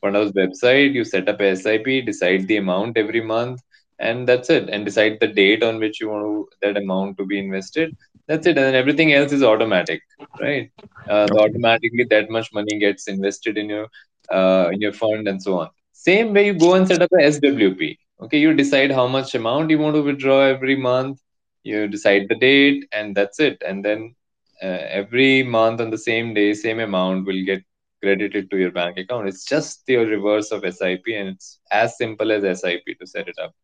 fund 0.00 0.16
house 0.16 0.32
website, 0.32 0.92
you 0.92 1.04
set 1.04 1.28
up 1.28 1.40
a 1.40 1.56
SIP, 1.56 2.02
decide 2.04 2.46
the 2.46 2.56
amount 2.56 2.96
every 2.96 3.20
month, 3.20 3.60
and 3.98 4.26
that's 4.28 4.50
it. 4.50 4.68
And 4.68 4.84
decide 4.84 5.18
the 5.20 5.28
date 5.28 5.62
on 5.62 5.78
which 5.78 6.00
you 6.00 6.08
want 6.10 6.24
to, 6.24 6.48
that 6.62 6.76
amount 6.76 7.18
to 7.18 7.26
be 7.26 7.38
invested. 7.38 7.96
That's 8.26 8.46
it. 8.46 8.56
And 8.56 8.66
then 8.66 8.74
everything 8.74 9.12
else 9.12 9.32
is 9.32 9.42
automatic, 9.42 10.02
right? 10.40 10.70
Uh, 11.08 11.26
automatically 11.38 12.04
that 12.10 12.30
much 12.30 12.52
money 12.52 12.78
gets 12.78 13.08
invested 13.08 13.56
in 13.58 13.68
your 13.68 13.88
uh, 14.30 14.70
in 14.72 14.80
your 14.80 14.92
fund 14.92 15.28
and 15.28 15.42
so 15.42 15.58
on. 15.60 15.70
Same 15.92 16.32
way 16.34 16.46
you 16.46 16.54
go 16.54 16.74
and 16.74 16.86
set 16.86 17.02
up 17.02 17.10
a 17.12 17.22
SWP. 17.22 17.98
Okay, 18.22 18.38
you 18.38 18.54
decide 18.54 18.90
how 18.90 19.06
much 19.06 19.34
amount 19.34 19.70
you 19.70 19.78
want 19.78 19.94
to 19.94 20.02
withdraw 20.02 20.40
every 20.42 20.76
month. 20.76 21.20
You 21.62 21.86
decide 21.88 22.28
the 22.28 22.36
date, 22.36 22.84
and 22.92 23.14
that's 23.14 23.38
it. 23.40 23.62
And 23.66 23.84
then 23.84 24.14
uh, 24.62 24.66
every 25.00 25.42
month 25.42 25.80
on 25.80 25.90
the 25.90 25.98
same 25.98 26.34
day, 26.34 26.54
same 26.54 26.80
amount 26.80 27.26
will 27.26 27.44
get 27.44 27.62
credited 28.02 28.50
to 28.50 28.56
your 28.56 28.70
bank 28.70 28.98
account. 28.98 29.28
It's 29.28 29.44
just 29.44 29.84
the 29.86 29.96
reverse 29.96 30.50
of 30.52 30.62
SIP, 30.62 31.04
and 31.14 31.28
it's 31.30 31.60
as 31.70 31.96
simple 31.96 32.32
as 32.32 32.60
SIP 32.60 32.84
to 33.00 33.06
set 33.06 33.28
it 33.28 33.38
up. 33.42 33.54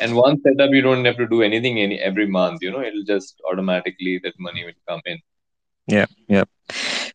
And 0.00 0.14
once 0.14 0.42
set 0.42 0.60
up, 0.60 0.70
you 0.72 0.82
don't 0.82 1.04
have 1.04 1.16
to 1.16 1.28
do 1.28 1.42
anything 1.42 1.78
any 1.78 1.98
every 1.98 2.26
month. 2.26 2.62
You 2.62 2.70
know, 2.72 2.82
it'll 2.82 3.04
just 3.04 3.40
automatically 3.50 4.20
that 4.24 4.34
money 4.38 4.64
will 4.64 4.72
come 4.88 5.00
in. 5.06 5.18
Yeah, 5.86 6.06
yeah. 6.28 6.44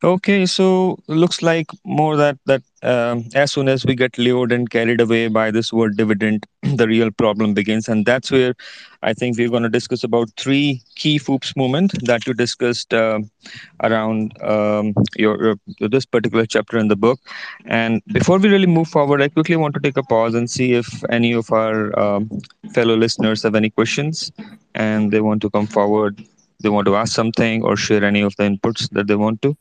Okay, 0.04 0.48
so 0.48 0.98
looks 1.08 1.44
like 1.44 1.68
more 1.86 2.16
that 2.18 2.40
that 2.48 2.64
um, 2.82 3.26
as 3.36 3.52
soon 3.52 3.68
as 3.68 3.86
we 3.86 3.94
get 3.94 4.18
lured 4.18 4.52
and 4.52 4.68
carried 4.68 5.00
away 5.00 5.28
by 5.28 5.52
this 5.52 5.72
word 5.72 5.96
dividend, 5.96 6.48
the 6.64 6.88
real 6.88 7.12
problem 7.12 7.54
begins. 7.54 7.88
And 7.88 8.04
that's 8.04 8.32
where 8.32 8.56
i 9.04 9.14
think 9.14 9.38
we're 9.38 9.50
going 9.50 9.68
to 9.68 9.70
discuss 9.70 10.04
about 10.04 10.32
three 10.38 10.82
key 10.96 11.20
foops 11.20 11.56
moment 11.56 11.94
that 12.06 12.26
you 12.26 12.34
discussed 12.34 12.96
uh, 12.96 13.20
around 13.84 14.34
um, 14.42 14.94
your, 15.18 15.56
your 15.80 15.90
this 15.90 16.06
particular 16.06 16.48
chapter 16.48 16.80
in 16.80 16.88
the 16.88 16.96
book. 16.96 17.20
And 17.66 18.02
before 18.12 18.40
we 18.40 18.50
really 18.50 18.72
move 18.78 18.88
forward 18.88 19.22
i 19.22 19.28
quickly 19.28 19.56
want 19.56 19.76
to 19.76 19.80
take 19.80 19.98
a 19.98 20.04
pause 20.04 20.34
and 20.34 20.50
see 20.50 20.74
if 20.74 21.04
any 21.10 21.32
of 21.34 21.52
our 21.52 21.98
um, 22.00 22.30
fellow 22.74 22.96
listeners 22.96 23.44
have 23.44 23.54
any 23.54 23.70
questions 23.70 24.32
and 24.74 25.12
they 25.12 25.22
want 25.22 25.44
to 25.44 25.52
come 25.52 25.68
forward 25.68 26.24
they 26.60 26.70
want 26.70 26.88
to 26.88 26.96
ask 26.96 27.14
something 27.14 27.64
or 27.64 27.76
share 27.76 28.04
any 28.04 28.22
of 28.22 28.36
the 28.38 28.44
inputs 28.44 28.90
that 28.92 29.08
they 29.08 29.16
want 29.16 29.42
to 29.44 29.56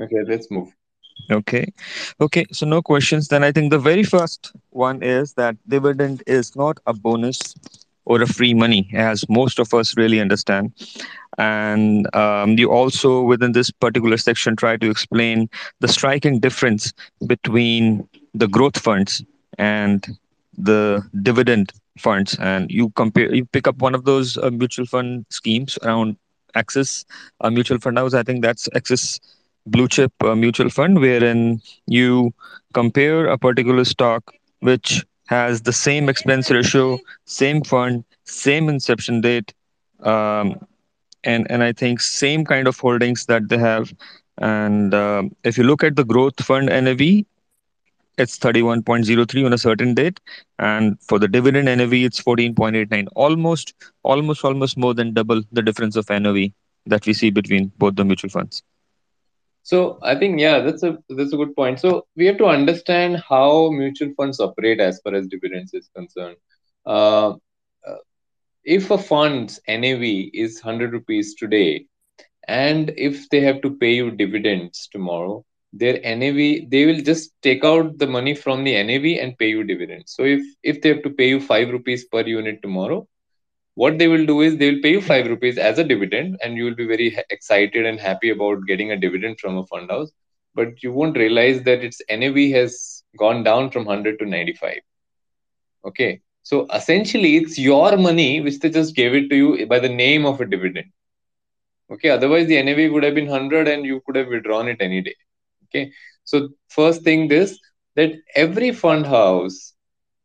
Okay, 0.00 0.22
let's 0.26 0.50
move. 0.50 0.68
Okay. 1.30 1.72
Okay. 2.20 2.46
So 2.52 2.66
no 2.66 2.82
questions. 2.82 3.28
Then 3.28 3.44
I 3.44 3.52
think 3.52 3.70
the 3.70 3.78
very 3.78 4.02
first 4.02 4.52
one 4.70 5.02
is 5.02 5.34
that 5.34 5.56
dividend 5.68 6.22
is 6.26 6.56
not 6.56 6.78
a 6.86 6.94
bonus 6.94 7.54
or 8.04 8.22
a 8.22 8.26
free 8.26 8.54
money, 8.54 8.90
as 8.94 9.28
most 9.28 9.58
of 9.58 9.74
us 9.74 9.96
really 9.96 10.20
understand. 10.20 10.72
And 11.38 12.14
um, 12.16 12.58
you 12.58 12.70
also, 12.70 13.22
within 13.22 13.52
this 13.52 13.70
particular 13.70 14.16
section, 14.16 14.56
try 14.56 14.76
to 14.78 14.90
explain 14.90 15.48
the 15.80 15.88
striking 15.88 16.40
difference 16.40 16.92
between 17.26 18.08
the 18.34 18.48
growth 18.48 18.78
funds 18.78 19.24
and 19.58 20.06
the 20.56 21.02
dividend 21.22 21.72
funds. 21.98 22.36
And 22.40 22.70
you 22.70 22.90
compare, 22.90 23.34
you 23.34 23.44
pick 23.46 23.66
up 23.68 23.78
one 23.78 23.94
of 23.94 24.04
those 24.04 24.36
uh, 24.38 24.50
mutual 24.50 24.86
fund 24.86 25.26
schemes 25.30 25.78
around 25.82 26.16
Axis 26.54 27.04
uh, 27.40 27.50
Mutual 27.50 27.78
Fund 27.78 27.98
House. 27.98 28.14
I 28.14 28.22
think 28.22 28.42
that's 28.42 28.68
Axis 28.74 29.20
blue 29.66 29.88
chip 29.88 30.12
uh, 30.22 30.34
mutual 30.34 30.70
fund 30.70 30.98
wherein 30.98 31.60
you 31.86 32.32
compare 32.74 33.26
a 33.26 33.38
particular 33.38 33.84
stock 33.84 34.32
which 34.60 35.04
has 35.26 35.62
the 35.62 35.72
same 35.72 36.08
expense 36.08 36.50
ratio, 36.50 36.98
same 37.26 37.62
fund, 37.62 38.04
same 38.24 38.68
inception 38.68 39.20
date, 39.20 39.52
um, 40.02 40.56
and 41.24 41.50
and 41.50 41.62
I 41.62 41.72
think 41.72 42.00
same 42.00 42.44
kind 42.44 42.66
of 42.68 42.78
holdings 42.78 43.26
that 43.26 43.48
they 43.48 43.58
have. 43.58 43.92
And 44.38 44.94
um 44.94 45.32
if 45.44 45.58
you 45.58 45.64
look 45.64 45.82
at 45.84 45.96
the 45.96 46.04
growth 46.04 46.42
fund 46.44 46.68
NAV, 46.68 47.24
it's 48.18 48.38
31.03 48.38 49.46
on 49.46 49.52
a 49.52 49.58
certain 49.58 49.94
date, 49.94 50.20
and 50.58 51.00
for 51.02 51.18
the 51.18 51.28
dividend 51.28 51.66
NAV, 51.66 51.94
it's 51.94 52.22
14.89. 52.22 53.06
Almost, 53.14 53.74
almost, 54.02 54.44
almost 54.44 54.76
more 54.76 54.94
than 54.94 55.14
double 55.14 55.42
the 55.52 55.62
difference 55.62 55.96
of 55.96 56.08
NAV 56.10 56.52
that 56.86 57.06
we 57.06 57.12
see 57.12 57.30
between 57.30 57.72
both 57.78 57.96
the 57.96 58.04
mutual 58.04 58.30
funds. 58.30 58.62
So 59.62 59.98
I 60.02 60.14
think 60.14 60.40
yeah, 60.40 60.60
that's 60.60 60.82
a 60.82 60.96
that's 61.10 61.34
a 61.34 61.36
good 61.36 61.54
point. 61.54 61.78
So 61.78 62.06
we 62.16 62.24
have 62.26 62.38
to 62.38 62.46
understand 62.46 63.22
how 63.28 63.70
mutual 63.70 64.14
funds 64.16 64.40
operate 64.40 64.80
as 64.80 65.00
far 65.00 65.14
as 65.14 65.26
dividends 65.26 65.74
is 65.74 65.90
concerned. 65.94 66.36
Uh, 66.86 67.34
uh, 67.86 67.98
if 68.64 68.90
a 68.90 68.96
fund's 68.96 69.60
NAV 69.68 70.30
is 70.32 70.58
hundred 70.60 70.92
rupees 70.92 71.34
today, 71.34 71.84
and 72.48 72.94
if 72.96 73.28
they 73.28 73.40
have 73.40 73.60
to 73.60 73.76
pay 73.76 73.92
you 73.94 74.10
dividends 74.10 74.88
tomorrow, 74.90 75.44
their 75.72 76.00
NAV 76.02 76.70
they 76.70 76.86
will 76.86 77.00
just 77.00 77.32
take 77.42 77.64
out 77.64 77.98
the 77.98 78.06
money 78.06 78.34
from 78.34 78.64
the 78.64 78.74
NAV 78.82 79.20
and 79.22 79.38
pay 79.38 79.50
you 79.50 79.64
dividends. 79.64 80.14
So 80.14 80.24
if 80.24 80.42
if 80.62 80.80
they 80.80 80.90
have 80.90 81.02
to 81.02 81.10
pay 81.10 81.28
you 81.28 81.40
five 81.40 81.68
rupees 81.70 82.04
per 82.06 82.22
unit 82.22 82.62
tomorrow, 82.62 83.06
what 83.74 83.98
they 83.98 84.08
will 84.08 84.26
do 84.26 84.40
is 84.40 84.56
they 84.56 84.72
will 84.72 84.82
pay 84.82 84.90
you 84.92 85.00
5 85.00 85.28
rupees 85.28 85.56
as 85.56 85.78
a 85.78 85.84
dividend 85.84 86.38
and 86.42 86.56
you 86.56 86.64
will 86.64 86.74
be 86.74 86.86
very 86.86 87.16
excited 87.30 87.86
and 87.86 88.00
happy 88.00 88.30
about 88.30 88.66
getting 88.66 88.90
a 88.90 88.96
dividend 88.96 89.38
from 89.38 89.56
a 89.58 89.66
fund 89.66 89.88
house. 89.88 90.10
But 90.54 90.82
you 90.82 90.92
won't 90.92 91.16
realize 91.16 91.62
that 91.62 91.84
its 91.84 92.02
nav 92.10 92.36
has 92.56 93.04
gone 93.16 93.44
down 93.44 93.70
from 93.70 93.84
100 93.84 94.18
to 94.18 94.26
95 94.26 94.78
okay? 95.84 96.20
So 96.42 96.66
essentially 96.74 97.36
it's 97.36 97.58
your 97.58 97.96
money 97.96 98.40
which 98.40 98.58
they 98.58 98.70
just 98.70 98.96
gave 98.96 99.14
it 99.14 99.28
to 99.30 99.36
you 99.36 99.66
by 99.66 99.78
the 99.78 99.88
name 99.88 100.26
of 100.26 100.40
a 100.40 100.46
dividend. 100.46 100.90
Okay? 101.92 102.08
Otherwise 102.10 102.48
the 102.48 102.60
nav 102.62 102.90
would 102.92 103.04
have 103.04 103.14
been 103.14 103.28
100 103.28 103.68
and 103.68 103.84
you 103.84 104.02
could 104.04 104.16
have 104.16 104.28
withdrawn 104.28 104.68
it 104.68 104.78
any 104.80 105.02
day 105.02 105.14
okay 105.68 105.90
so 106.24 106.48
first 106.68 107.02
thing 107.02 107.30
is 107.30 107.58
that 107.96 108.12
every 108.34 108.72
fund 108.72 109.06
house 109.06 109.74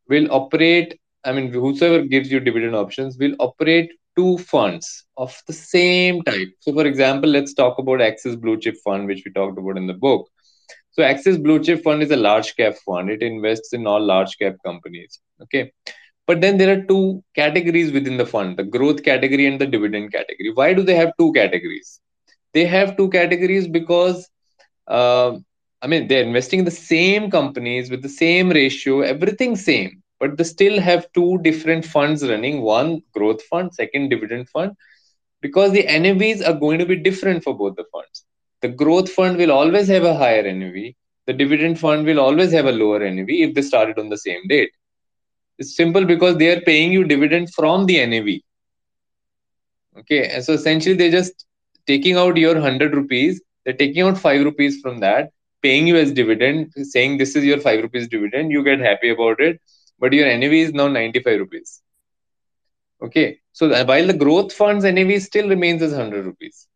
will 0.10 0.28
operate 0.32 1.00
I 1.26 1.32
mean, 1.32 1.52
whosoever 1.52 2.04
gives 2.04 2.32
you 2.32 2.40
dividend 2.40 2.76
options 2.76 3.18
will 3.18 3.36
operate 3.40 3.92
two 4.16 4.38
funds 4.40 5.06
of 5.18 5.36
the 5.48 5.54
same 5.54 6.22
type. 6.24 6.50
So, 6.60 6.74
for 6.74 6.86
example, 6.86 7.30
let's 7.30 7.54
talk 7.54 7.80
about 7.80 8.02
Axis 8.02 8.36
Blue 8.36 8.58
Chip 8.60 8.76
Fund, 8.84 9.08
which 9.08 9.24
we 9.26 9.32
talked 9.32 9.58
about 9.58 9.78
in 9.78 9.88
the 9.88 9.94
book. 9.94 10.30
So, 10.92 11.04
Axis 11.04 11.38
Blue 11.38 11.64
Chip 11.64 11.84
Fund 11.84 12.04
is 12.04 12.12
a 12.12 12.18
large 12.18 12.56
cap 12.56 12.76
fund. 12.86 13.10
It 13.10 13.24
invests 13.24 13.74
in 13.74 13.88
all 13.88 14.02
large 14.02 14.38
cap 14.38 14.56
companies. 14.66 15.20
Okay. 15.44 15.72
But 16.28 16.42
then 16.42 16.58
there 16.58 16.78
are 16.78 16.84
two 16.84 17.24
categories 17.36 17.92
within 17.92 18.18
the 18.18 18.26
fund 18.26 18.58
the 18.58 18.64
growth 18.64 19.04
category 19.04 19.46
and 19.46 19.60
the 19.60 19.68
dividend 19.68 20.12
category. 20.12 20.52
Why 20.54 20.74
do 20.74 20.84
they 20.84 20.96
have 20.96 21.14
two 21.20 21.34
categories? 21.34 22.00
They 22.54 22.66
have 22.66 22.98
two 22.98 23.10
categories 23.10 23.68
because, 23.68 24.30
uh, 24.88 25.38
I 25.82 25.88
mean, 25.88 26.08
they're 26.08 26.24
investing 26.24 26.60
in 26.60 26.66
the 26.66 26.72
same 26.72 27.30
companies 27.30 27.90
with 27.90 28.02
the 28.02 28.10
same 28.10 28.50
ratio, 28.50 29.02
everything 29.02 29.56
same 29.56 30.02
but 30.20 30.38
they 30.38 30.44
still 30.44 30.80
have 30.80 31.06
two 31.14 31.38
different 31.44 31.84
funds 31.86 32.24
running. 32.28 32.62
One 32.62 33.02
growth 33.14 33.42
fund 33.44 33.74
second 33.74 34.10
dividend 34.10 34.50
fund 34.50 34.72
because 35.42 35.72
the 35.72 35.84
navs 35.84 36.42
are 36.48 36.54
going 36.54 36.80
to 36.80 36.86
be 36.86 36.96
different 36.96 37.44
for 37.44 37.54
both 37.56 37.76
the 37.76 37.86
funds. 37.92 38.26
The 38.62 38.70
growth 38.70 39.10
fund 39.12 39.38
will 39.38 39.52
always 39.52 39.88
have 39.88 40.04
a 40.04 40.16
higher 40.16 40.44
nav 40.54 40.74
the 41.28 41.34
dividend 41.34 41.80
fund 41.80 42.06
will 42.06 42.20
always 42.20 42.52
have 42.52 42.66
a 42.66 42.72
lower 42.72 43.00
nav 43.18 43.28
if 43.30 43.54
they 43.54 43.62
started 43.62 44.00
on 44.00 44.10
the 44.10 44.18
same 44.18 44.48
date. 44.48 44.72
It's 45.60 45.76
simple 45.76 46.06
because 46.06 46.38
they 46.38 46.50
are 46.56 46.62
paying 46.62 46.92
you 46.94 47.04
dividend 47.04 47.54
from 47.54 47.86
the 47.86 48.06
nav 48.06 48.28
okay 50.00 50.28
and 50.30 50.44
so 50.44 50.54
essentially 50.54 50.96
they're 50.96 51.18
just 51.20 51.46
taking 51.88 52.16
out 52.18 52.38
your 52.38 52.54
100 52.54 52.94
rupees 52.96 53.42
they're 53.64 53.82
taking 53.84 54.04
out 54.04 54.18
5 54.18 54.44
rupees 54.44 54.82
from 54.82 55.00
that 55.00 55.32
paying 55.62 55.88
you 55.88 55.96
as 55.98 56.12
dividend 56.12 56.72
saying 56.94 57.18
this 57.18 57.36
is 57.36 57.46
your 57.46 57.60
5 57.60 57.82
rupees 57.82 58.08
dividend 58.08 58.52
you 58.52 58.64
get 58.64 58.80
happy 58.80 59.10
about 59.10 59.40
it 59.40 59.60
but 60.04 60.14
your 60.14 60.28
NAV 60.28 60.54
is 60.54 60.74
now 60.74 60.88
95 60.88 61.40
rupees. 61.40 61.82
Okay, 63.02 63.40
so 63.52 63.70
while 63.86 64.08
the 64.08 64.14
growth 64.14 64.52
funds 64.52 64.84
NAV 64.84 65.22
still 65.22 65.48
remains 65.48 65.82
as 65.82 65.92
100 65.92 66.26
rupees, 66.26 66.68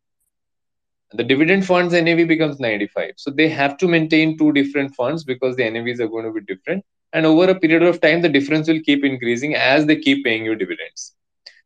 the 1.12 1.24
dividend 1.24 1.66
funds 1.66 1.94
NAV 1.94 2.28
becomes 2.28 2.60
95. 2.60 3.14
So 3.18 3.32
they 3.32 3.50
have 3.50 3.78
to 3.80 3.88
maintain 3.88 4.38
two 4.38 4.52
different 4.54 4.96
funds 4.96 5.24
because 5.24 5.56
the 5.58 5.64
NAVs 5.64 6.00
are 6.00 6.08
going 6.08 6.26
to 6.26 6.32
be 6.32 6.42
different. 6.42 6.86
And 7.14 7.26
over 7.26 7.50
a 7.50 7.60
period 7.60 7.84
of 7.84 8.02
time, 8.02 8.22
the 8.22 8.30
difference 8.30 8.68
will 8.68 8.82
keep 8.82 9.04
increasing 9.04 9.56
as 9.56 9.86
they 9.86 9.98
keep 9.98 10.24
paying 10.24 10.46
you 10.46 10.56
dividends. 10.56 11.14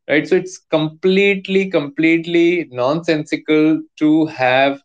Right. 0.08 0.26
So 0.26 0.34
it's 0.34 0.58
completely, 0.58 1.70
completely 1.70 2.68
nonsensical 2.72 3.82
to 3.98 4.26
have 4.26 4.82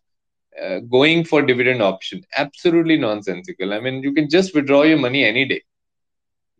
uh, 0.62 0.80
going 0.80 1.24
for 1.24 1.42
dividend 1.42 1.82
option. 1.82 2.22
Absolutely 2.36 2.96
nonsensical. 2.96 3.72
I 3.72 3.80
mean, 3.80 4.02
you 4.02 4.12
can 4.12 4.28
just 4.28 4.54
withdraw 4.54 4.82
your 4.82 4.98
money 4.98 5.24
any 5.24 5.46
day 5.46 5.62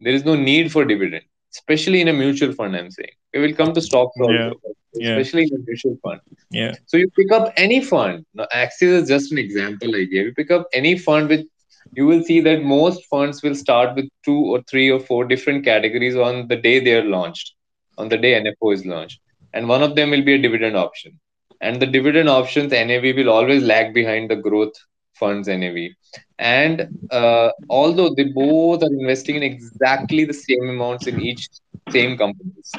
there 0.01 0.15
is 0.15 0.25
no 0.25 0.35
need 0.35 0.71
for 0.71 0.85
dividend, 0.85 1.25
especially 1.53 2.01
in 2.01 2.09
a 2.09 2.13
mutual 2.13 2.53
fund. 2.53 2.77
I'm 2.77 2.91
saying 2.91 3.11
we 3.35 3.41
will 3.41 3.55
come 3.55 3.73
to 3.75 3.81
stocks 3.81 4.17
also, 4.21 4.55
yeah. 4.95 5.17
especially 5.17 5.43
yeah. 5.43 5.55
in 5.55 5.61
a 5.61 5.65
mutual 5.67 5.99
fund. 6.03 6.21
Yeah. 6.51 6.75
So 6.87 6.97
you 6.97 7.11
pick 7.11 7.33
up 7.33 7.53
any 7.57 7.85
fund. 7.85 8.25
Now, 8.35 8.47
Axis 8.53 9.03
is 9.03 9.09
just 9.09 9.33
an 9.33 9.39
example 9.39 9.95
I 9.95 10.05
gave. 10.05 10.27
You 10.27 10.35
pick 10.35 10.51
up 10.51 10.67
any 10.73 10.99
fund 10.99 11.29
with 11.29 11.47
you 11.93 12.05
will 12.05 12.23
see 12.23 12.41
that 12.43 12.63
most 12.63 13.07
funds 13.07 13.43
will 13.43 13.55
start 13.55 13.97
with 13.97 14.07
two 14.23 14.37
or 14.37 14.63
three 14.69 14.91
or 14.91 15.01
four 15.01 15.25
different 15.25 15.65
categories 15.65 16.17
on 16.17 16.47
the 16.49 16.57
day 16.57 16.81
they 16.81 16.93
are 16.93 17.05
launched, 17.05 17.55
on 17.97 18.11
the 18.11 18.19
day 18.19 18.39
NFO 18.39 18.75
is 18.75 18.85
launched. 18.85 19.21
And 19.55 19.67
one 19.69 19.83
of 19.83 19.97
them 19.97 20.11
will 20.11 20.23
be 20.23 20.35
a 20.35 20.39
dividend 20.39 20.77
option. 20.77 21.19
And 21.61 21.81
the 21.81 21.87
dividend 21.87 22.29
options 22.29 22.71
NAV 22.73 23.17
will 23.17 23.31
always 23.31 23.63
lag 23.63 23.93
behind 23.93 24.31
the 24.31 24.37
growth 24.37 24.75
funds 25.15 25.49
NAV. 25.49 25.91
And 26.39 26.89
uh, 27.11 27.51
although 27.69 28.15
they 28.15 28.25
both 28.25 28.83
are 28.83 28.93
investing 29.01 29.37
in 29.37 29.43
exactly 29.43 30.25
the 30.25 30.35
same 30.35 30.69
amounts 30.69 31.07
in 31.07 31.21
each 31.21 31.49
same 31.91 32.17
companies. 32.17 32.73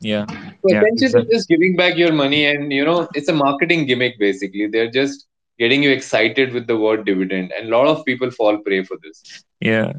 Yeah. 0.00 0.26
So 0.28 0.36
yeah, 0.64 0.82
essentially, 0.82 1.06
exactly. 1.06 1.34
just 1.34 1.48
giving 1.48 1.76
back 1.76 1.96
your 1.96 2.12
money, 2.12 2.46
and 2.46 2.72
you 2.72 2.84
know, 2.84 3.08
it's 3.14 3.28
a 3.28 3.32
marketing 3.32 3.86
gimmick 3.86 4.18
basically. 4.18 4.66
They're 4.66 4.90
just 4.90 5.26
getting 5.58 5.82
you 5.82 5.90
excited 5.90 6.52
with 6.52 6.66
the 6.66 6.76
word 6.76 7.04
dividend, 7.04 7.52
and 7.52 7.68
a 7.68 7.76
lot 7.76 7.88
of 7.88 8.04
people 8.04 8.30
fall 8.30 8.58
prey 8.58 8.84
for 8.84 8.96
this. 9.02 9.44
Yeah, 9.60 9.94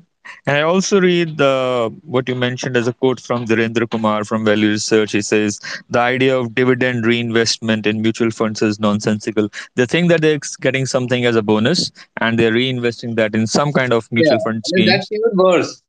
and 0.45 0.57
I 0.57 0.61
also 0.61 0.99
read 1.01 1.37
the 1.37 1.93
what 2.03 2.27
you 2.27 2.35
mentioned 2.35 2.77
as 2.77 2.87
a 2.87 2.93
quote 2.93 3.19
from 3.19 3.45
Dhirendra 3.45 3.89
Kumar 3.89 4.23
from 4.23 4.45
Value 4.45 4.69
Research. 4.69 5.11
He 5.13 5.21
says 5.21 5.59
the 5.89 5.99
idea 5.99 6.37
of 6.37 6.55
dividend 6.55 7.05
reinvestment 7.05 7.85
in 7.85 8.01
mutual 8.01 8.31
funds 8.31 8.61
is 8.61 8.79
nonsensical. 8.79 9.49
They 9.75 9.85
think 9.85 10.09
that 10.09 10.21
they're 10.21 10.39
getting 10.61 10.85
something 10.85 11.25
as 11.25 11.35
a 11.35 11.41
bonus, 11.41 11.91
and 12.21 12.39
they're 12.39 12.51
reinvesting 12.51 13.15
that 13.15 13.35
in 13.35 13.47
some 13.47 13.71
kind 13.73 13.93
of 13.93 14.11
mutual 14.11 14.33
yeah. 14.37 14.43
fund 14.45 14.63
scheme. 14.65 14.87
that's 14.87 15.11
even 15.11 15.31
worse. 15.35 15.81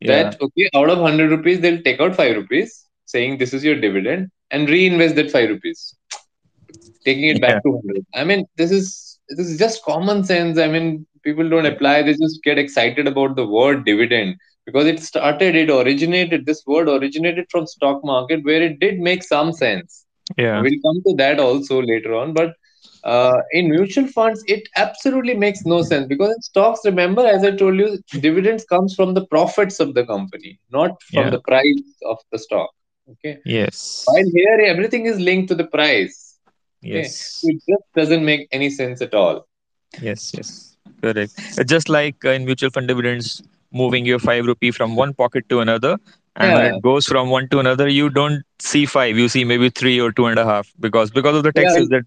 Yeah. 0.00 0.24
That 0.24 0.40
okay, 0.40 0.70
out 0.74 0.90
of 0.90 0.98
hundred 0.98 1.30
rupees, 1.30 1.60
they'll 1.60 1.82
take 1.82 2.00
out 2.00 2.14
five 2.16 2.36
rupees. 2.36 2.84
saying 3.10 3.38
this 3.38 3.52
is 3.56 3.64
your 3.64 3.74
dividend 3.82 4.30
and 4.50 4.68
reinvest 4.68 5.14
that 5.16 5.30
5 5.30 5.48
rupees 5.48 5.94
taking 7.04 7.28
it 7.32 7.38
Yeah. 7.40 7.46
back 7.46 7.62
to 7.64 7.70
100 7.70 8.04
i 8.14 8.24
mean 8.24 8.44
this 8.56 8.70
is 8.78 9.18
this 9.36 9.48
is 9.52 9.58
just 9.58 9.82
common 9.82 10.24
sense 10.24 10.58
i 10.58 10.66
mean 10.74 11.06
people 11.28 11.48
don't 11.54 11.70
apply 11.72 11.94
they 12.02 12.14
just 12.24 12.42
get 12.48 12.58
excited 12.64 13.06
about 13.12 13.36
the 13.36 13.46
word 13.58 13.84
dividend 13.90 14.34
because 14.66 14.86
it 14.92 15.00
started 15.08 15.56
it 15.62 15.70
originated 15.80 16.46
this 16.46 16.62
word 16.66 16.88
originated 16.98 17.46
from 17.50 17.66
stock 17.66 18.04
market 18.12 18.44
where 18.44 18.62
it 18.70 18.78
did 18.86 18.98
make 19.10 19.22
some 19.34 19.52
sense 19.64 20.04
Yeah. 20.38 20.60
we'll 20.62 20.80
come 20.86 20.98
to 21.06 21.14
that 21.22 21.40
also 21.46 21.82
later 21.82 22.14
on 22.22 22.34
but 22.40 22.52
uh, 23.04 23.38
in 23.52 23.70
mutual 23.70 24.06
funds 24.16 24.42
it 24.46 24.68
absolutely 24.76 25.34
makes 25.34 25.64
no 25.64 25.82
sense 25.82 26.06
because 26.12 26.30
in 26.36 26.42
stocks 26.50 26.80
remember 26.90 27.24
as 27.34 27.44
i 27.44 27.52
told 27.62 27.76
you 27.84 27.88
dividends 28.26 28.64
comes 28.74 28.94
from 28.98 29.14
the 29.18 29.24
profits 29.34 29.78
of 29.84 29.94
the 29.94 30.04
company 30.12 30.52
not 30.78 30.92
from 31.12 31.26
Yeah. 31.26 31.30
the 31.36 31.40
price 31.50 31.84
of 32.12 32.18
the 32.32 32.38
stock 32.46 32.70
okay 33.12 33.34
Yes. 33.44 34.04
while 34.06 34.30
here 34.38 34.58
everything 34.72 35.06
is 35.12 35.18
linked 35.30 35.48
to 35.52 35.56
the 35.62 35.68
price 35.78 36.16
okay 36.84 37.06
Yes. 37.06 37.40
it 37.50 37.56
just 37.70 37.86
doesn't 38.00 38.24
make 38.32 38.48
any 38.52 38.70
sense 38.80 39.00
at 39.08 39.14
all 39.22 39.46
Yes. 40.00 40.32
Yes. 40.34 40.67
Correct. 41.02 41.32
Uh, 41.58 41.64
Just 41.64 41.88
like 41.88 42.24
uh, 42.24 42.30
in 42.30 42.44
mutual 42.44 42.70
fund 42.70 42.88
dividends, 42.88 43.42
moving 43.72 44.04
your 44.06 44.18
five 44.18 44.44
rupee 44.46 44.70
from 44.70 44.94
one 44.96 45.14
pocket 45.14 45.48
to 45.48 45.60
another, 45.60 45.96
and 46.36 46.54
when 46.54 46.64
yeah 46.64 46.76
it 46.76 46.80
goes 46.82 47.06
from 47.06 47.30
one 47.30 47.48
to 47.48 47.58
another, 47.58 47.88
you 47.88 48.08
don't 48.10 48.42
see 48.58 48.86
five. 48.86 49.16
You 49.18 49.28
see 49.28 49.44
maybe 49.44 49.70
three 49.70 50.00
or 50.00 50.12
two 50.12 50.26
and 50.26 50.38
a 50.38 50.44
half 50.44 50.72
because 50.80 51.10
because 51.10 51.36
of 51.36 51.42
the 51.44 51.52
yeah 51.54 51.78
taxes 51.78 51.88
that 51.88 52.04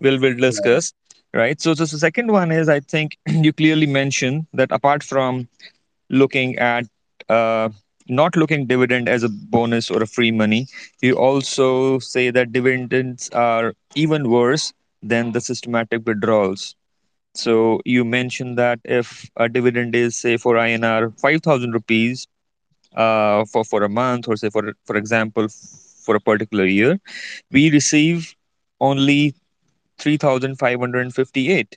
we'll 0.00 0.18
will 0.18 0.34
yeah 0.48 0.72
discuss. 0.74 0.92
Right. 1.34 1.60
So, 1.60 1.74
so 1.74 1.84
the 1.84 1.98
second 1.98 2.30
one 2.32 2.50
is 2.52 2.68
I 2.68 2.80
think 2.80 3.16
you 3.26 3.52
clearly 3.52 3.86
mentioned 3.86 4.46
that 4.52 4.70
apart 4.70 5.02
from 5.02 5.48
looking 6.10 6.56
at 6.58 6.84
uh, 7.28 7.68
not 8.08 8.36
looking 8.36 8.66
dividend 8.66 9.08
as 9.08 9.22
a 9.22 9.28
bonus 9.28 9.90
or 9.90 10.02
a 10.02 10.06
free 10.06 10.30
money, 10.30 10.66
you 11.00 11.14
also 11.14 11.98
say 11.98 12.30
that 12.30 12.52
dividends 12.52 13.28
are 13.30 13.74
even 13.94 14.28
worse 14.30 14.72
than 15.02 15.32
the 15.32 15.40
systematic 15.40 16.06
withdrawals 16.06 16.74
so 17.34 17.80
you 17.84 18.04
mentioned 18.04 18.58
that 18.58 18.78
if 18.84 19.30
a 19.36 19.48
dividend 19.48 19.94
is 19.94 20.16
say 20.16 20.36
for 20.36 20.56
INR 20.56 21.10
5000 21.18 21.72
rupees 21.72 22.26
uh, 22.94 23.44
for 23.44 23.64
for 23.64 23.82
a 23.84 23.88
month 23.88 24.28
or 24.28 24.36
say 24.36 24.50
for 24.50 24.72
for 24.84 24.96
example 24.96 25.48
for 26.04 26.16
a 26.16 26.20
particular 26.20 26.64
year, 26.66 26.98
we 27.50 27.70
receive 27.70 28.34
only 28.80 29.34
3558 29.98 31.76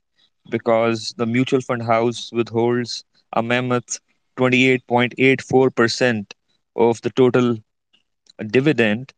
because 0.49 1.13
the 1.17 1.25
mutual 1.25 1.61
fund 1.61 1.83
house 1.83 2.31
withholds 2.33 3.03
a 3.33 3.41
mammoth 3.43 3.99
28.84% 4.37 6.33
of 6.75 7.01
the 7.01 7.09
total 7.09 7.57
dividend 8.47 9.13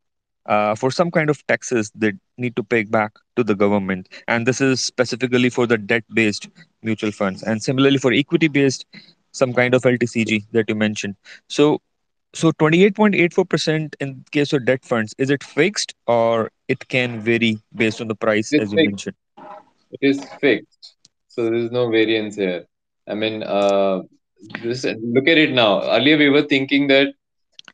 uh, 0.48 0.75
for 0.75 0.92
some 0.92 1.12
kind 1.12 1.30
of 1.30 1.46
taxes 1.48 1.92
they 1.96 2.13
need 2.38 2.56
to 2.56 2.63
pay 2.63 2.84
back 2.84 3.13
to 3.36 3.44
the 3.44 3.56
government. 3.56 4.10
And 4.27 4.46
this 4.46 4.62
is 4.62 4.84
specifically 4.84 5.50
for 5.50 5.68
the 5.68 5.77
debt 5.77 6.04
based 6.13 6.50
mutual 6.82 7.12
funds. 7.12 7.44
And 7.44 7.62
similarly 7.62 7.98
for 7.98 8.13
equity 8.13 8.48
based, 8.48 8.86
some 9.32 9.54
kind 9.54 9.74
of 9.74 9.84
LTCG 9.84 10.46
that 10.51 10.70
you 10.70 10.75
mentioned. 10.75 11.16
So, 11.48 11.82
so 12.34 12.51
28.84% 12.54 13.96
in 14.00 14.25
case 14.32 14.54
of 14.54 14.66
debt 14.66 14.84
funds, 14.84 15.13
is 15.18 15.30
it 15.30 15.44
fixed 15.44 15.94
or 16.08 16.51
it 16.68 16.88
can 16.88 17.20
vary 17.22 17.60
based 17.75 18.01
on 18.01 18.08
the 18.08 18.16
price 18.16 18.54
as 18.54 18.72
you 18.72 18.77
fixed 18.77 18.89
mentioned? 18.89 19.16
it 19.92 20.00
is 20.01 20.24
fixed 20.42 20.96
so 21.27 21.44
there 21.46 21.54
is 21.54 21.72
no 21.72 21.89
variance 21.89 22.36
here 22.36 22.66
i 23.08 23.13
mean 23.13 23.44
uh 23.44 24.01
this 24.63 24.86
look 25.16 25.27
at 25.27 25.38
it 25.38 25.51
now 25.51 25.82
earlier 25.96 26.18
we 26.18 26.30
were 26.30 26.44
thinking 26.44 26.88
that 26.88 27.08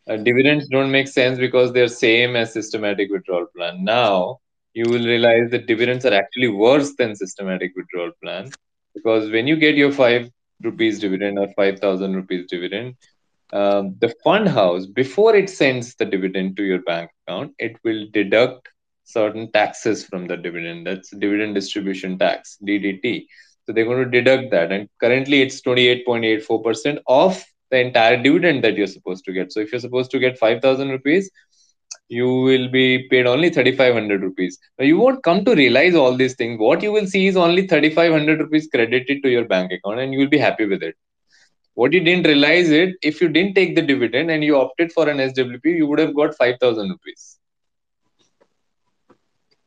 Uh, 0.10 0.18
dividends 0.18 0.68
don't 0.68 0.92
make 0.92 1.08
sense 1.08 1.40
because 1.40 1.72
they're 1.72 1.88
same 1.88 2.36
as 2.36 2.54
systematic 2.54 3.10
withdrawal 3.10 3.46
plan. 3.56 3.84
Now 3.84 4.40
you 4.74 4.86
will 4.90 5.06
realize 5.06 5.50
that 5.52 5.68
dividends 5.68 6.06
are 6.06 6.14
actually 6.14 6.50
worse 6.50 6.94
than 6.98 7.16
systematic 7.16 7.72
withdrawal 7.76 8.12
plan 8.22 8.52
because 8.94 9.30
when 9.32 9.48
you 9.48 9.56
get 9.56 9.76
your 9.76 9.92
five 9.92 10.30
rupees 10.62 11.00
dividend 11.00 11.40
or 11.40 11.48
five 11.56 11.80
thousand 11.80 12.16
rupees 12.16 12.48
dividend, 12.50 12.96
um, 13.54 13.96
the 14.00 14.14
fund 14.24 14.50
house 14.50 14.86
before 14.86 15.36
it 15.36 15.50
sends 15.50 15.96
the 15.96 16.06
dividend 16.06 16.58
to 16.58 16.64
your 16.64 16.82
bank 16.82 17.12
account, 17.28 17.54
it 17.60 17.78
will 17.84 18.08
deduct 18.12 18.70
certain 19.06 19.52
taxes 19.52 20.04
from 20.06 20.28
the 20.28 20.36
dividend. 20.36 20.86
That's 20.88 21.12
dividend 21.12 21.56
distribution 21.56 22.18
tax 22.18 22.58
(DDT). 22.66 23.26
So 23.66 23.72
they're 23.72 23.86
going 23.86 24.04
to 24.04 24.22
deduct 24.22 24.52
that, 24.52 24.72
and 24.72 24.90
currently 25.00 25.42
it's 25.42 25.62
twenty 25.62 25.88
eight 25.88 26.06
point 26.06 26.26
eight 26.26 26.44
four 26.44 26.62
percent 26.62 27.00
of 27.08 27.42
the 27.74 27.80
entire 27.88 28.18
dividend 28.22 28.64
that 28.64 28.78
you're 28.78 28.96
supposed 28.98 29.26
to 29.26 29.34
get. 29.34 29.52
So 29.52 29.60
if 29.60 29.72
you're 29.72 29.88
supposed 29.88 30.12
to 30.12 30.20
get 30.20 30.38
5,000 30.38 30.90
rupees, 30.90 31.30
you 32.08 32.28
will 32.48 32.68
be 32.70 33.08
paid 33.10 33.26
only 33.26 33.50
3,500 33.50 34.22
rupees. 34.22 34.60
Now 34.78 34.86
you 34.86 34.98
won't 34.98 35.24
come 35.24 35.44
to 35.46 35.56
realize 35.56 35.96
all 35.96 36.16
these 36.16 36.36
things. 36.36 36.60
What 36.60 36.84
you 36.84 36.92
will 36.92 37.08
see 37.08 37.26
is 37.28 37.36
only 37.36 37.68
3,500 37.68 38.42
rupees 38.42 38.68
credited 38.74 39.24
to 39.24 39.30
your 39.30 39.46
bank 39.46 39.72
account 39.72 40.00
and 40.02 40.14
you 40.14 40.20
will 40.20 40.34
be 40.36 40.38
happy 40.38 40.68
with 40.74 40.84
it. 40.84 40.96
What 41.74 41.94
you 41.94 42.02
didn't 42.02 42.28
realize 42.28 42.70
it, 42.70 42.96
if 43.02 43.22
you 43.22 43.30
didn't 43.30 43.56
take 43.56 43.76
the 43.76 43.82
dividend 43.82 44.30
and 44.30 44.44
you 44.44 44.58
opted 44.58 44.92
for 44.92 45.10
an 45.10 45.18
SWP, 45.18 45.66
you 45.66 45.88
would 45.88 46.00
have 46.00 46.16
got 46.16 46.38
5,000 46.38 46.90
rupees. 46.90 47.40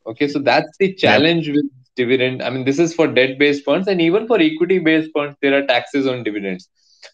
Okay, 0.07 0.29
so 0.29 0.39
that's 0.39 0.77
the 0.79 0.95
challenge 0.95 1.49
with 1.49 1.67
dividend. 1.97 2.43
I 2.43 2.51
mean, 2.51 2.65
this 2.65 2.79
is 2.79 2.95
for 2.95 3.09
debt 3.09 3.39
based 3.41 3.65
funds 3.65 3.89
and 3.89 4.01
even 4.01 4.29
for 4.29 4.39
equity 4.41 4.79
based 4.79 5.11
funds, 5.13 5.37
there 5.43 5.59
are 5.59 5.67
taxes 5.67 6.07
on 6.07 6.23
dividends. 6.23 6.69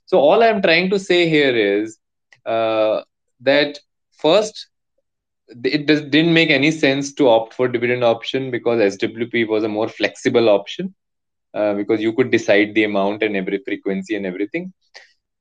So, 0.07 0.19
all 0.19 0.43
I'm 0.43 0.63
trying 0.63 0.91
to 0.91 0.99
say 0.99 1.29
here 1.29 1.55
is 1.57 1.99
uh, 2.47 3.03
that 3.41 3.79
first, 4.13 4.69
it 5.65 5.87
does, 5.87 6.03
didn't 6.03 6.33
make 6.33 6.51
any 6.51 6.71
sense 6.71 7.13
to 7.15 7.29
opt 7.29 7.55
for 7.55 7.69
dividend 7.69 8.05
option 8.05 8.51
because 8.51 8.81
SWP 8.81 9.45
was 9.45 9.65
a 9.65 9.69
more 9.69 9.89
flexible 9.89 10.49
option 10.49 10.95
uh, 11.55 11.75
because 11.75 12.01
you 12.01 12.13
could 12.13 12.31
decide 12.31 12.75
the 12.75 12.85
amount 12.85 13.23
and 13.23 13.37
every 13.37 13.59
frequency 13.65 14.17
and 14.17 14.27
everything. 14.27 14.73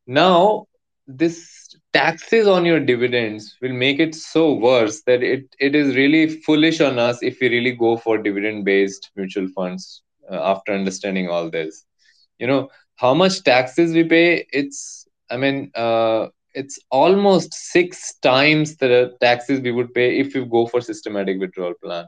Now, 0.07 0.67
this 1.07 1.75
taxes 1.93 2.47
on 2.47 2.65
your 2.65 2.79
dividends 2.79 3.57
will 3.61 3.73
make 3.73 3.99
it 3.99 4.15
so 4.15 4.53
worse 4.53 5.01
that 5.03 5.23
it, 5.23 5.43
it 5.59 5.75
is 5.75 5.95
really 5.95 6.27
foolish 6.27 6.81
on 6.81 6.99
us 6.99 7.21
if 7.23 7.39
we 7.41 7.49
really 7.49 7.71
go 7.71 7.97
for 7.97 8.17
dividend 8.17 8.65
based 8.65 9.11
mutual 9.15 9.47
funds 9.55 10.01
uh, 10.31 10.35
after 10.35 10.73
understanding 10.73 11.29
all 11.29 11.49
this. 11.49 11.85
You 12.39 12.47
know, 12.47 12.69
how 13.01 13.13
much 13.13 13.43
taxes 13.43 13.93
we 13.93 14.03
pay, 14.03 14.45
it's, 14.53 15.07
I 15.29 15.37
mean, 15.37 15.71
uh, 15.75 16.27
it's 16.53 16.79
almost 16.91 17.53
six 17.53 18.15
times 18.21 18.77
the 18.77 19.15
taxes 19.21 19.61
we 19.61 19.71
would 19.71 19.93
pay 19.93 20.19
if 20.19 20.35
you 20.35 20.45
go 20.45 20.67
for 20.67 20.81
systematic 20.81 21.39
withdrawal 21.39 21.73
plan. 21.83 22.05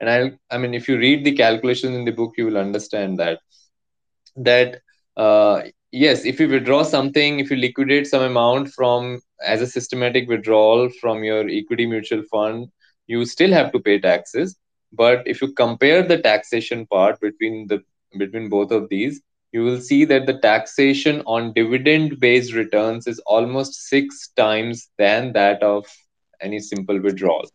And 0.00 0.10
I, 0.10 0.54
I 0.54 0.58
mean, 0.58 0.74
if 0.74 0.88
you 0.88 0.98
read 0.98 1.24
the 1.24 1.32
calculations 1.32 1.96
in 1.96 2.04
the 2.04 2.12
book, 2.12 2.34
you 2.38 2.46
will 2.46 2.58
understand 2.58 3.18
that 3.18 3.40
that 4.36 4.80
uh, 5.16 5.62
yes 5.92 6.24
if 6.24 6.40
you 6.40 6.48
withdraw 6.48 6.82
something 6.82 7.40
if 7.40 7.50
you 7.50 7.56
liquidate 7.56 8.06
some 8.06 8.22
amount 8.22 8.68
from 8.68 9.20
as 9.44 9.62
a 9.62 9.66
systematic 9.66 10.28
withdrawal 10.28 10.88
from 11.00 11.24
your 11.24 11.48
equity 11.48 11.86
mutual 11.86 12.22
fund 12.30 12.68
you 13.06 13.24
still 13.24 13.52
have 13.52 13.72
to 13.72 13.80
pay 13.80 13.98
taxes 13.98 14.56
but 14.92 15.22
if 15.26 15.40
you 15.40 15.52
compare 15.52 16.02
the 16.02 16.18
taxation 16.18 16.86
part 16.86 17.20
between 17.20 17.66
the 17.68 17.80
between 18.18 18.48
both 18.48 18.70
of 18.70 18.88
these 18.88 19.20
you 19.52 19.62
will 19.64 19.80
see 19.80 20.04
that 20.04 20.26
the 20.26 20.38
taxation 20.38 21.22
on 21.26 21.52
dividend 21.52 22.18
based 22.20 22.54
returns 22.54 23.06
is 23.06 23.18
almost 23.26 23.74
six 23.88 24.28
times 24.36 24.90
than 24.98 25.32
that 25.32 25.62
of 25.62 25.86
any 26.40 26.58
simple 26.60 27.00
withdrawal 27.00 27.46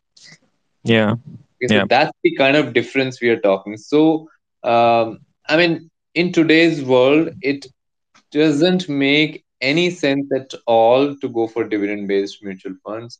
Yeah. 0.83 1.15
Okay, 1.61 1.67
so 1.73 1.79
Yeah. 1.79 1.85
that's 1.87 2.11
the 2.23 2.35
kind 2.35 2.55
of 2.55 2.73
difference 2.73 3.21
we 3.21 3.29
are 3.29 3.39
talking. 3.39 3.77
So, 3.77 4.27
um, 4.63 5.19
I 5.47 5.57
mean, 5.57 5.89
in 6.15 6.31
today's 6.31 6.83
world, 6.83 7.29
it 7.41 7.65
doesn't 8.31 8.89
make 8.89 9.43
any 9.61 9.89
sense 9.89 10.27
at 10.35 10.51
all 10.65 11.15
to 11.15 11.29
go 11.29 11.47
for 11.47 11.63
dividend 11.63 12.07
based 12.07 12.43
mutual 12.43 12.73
funds. 12.85 13.19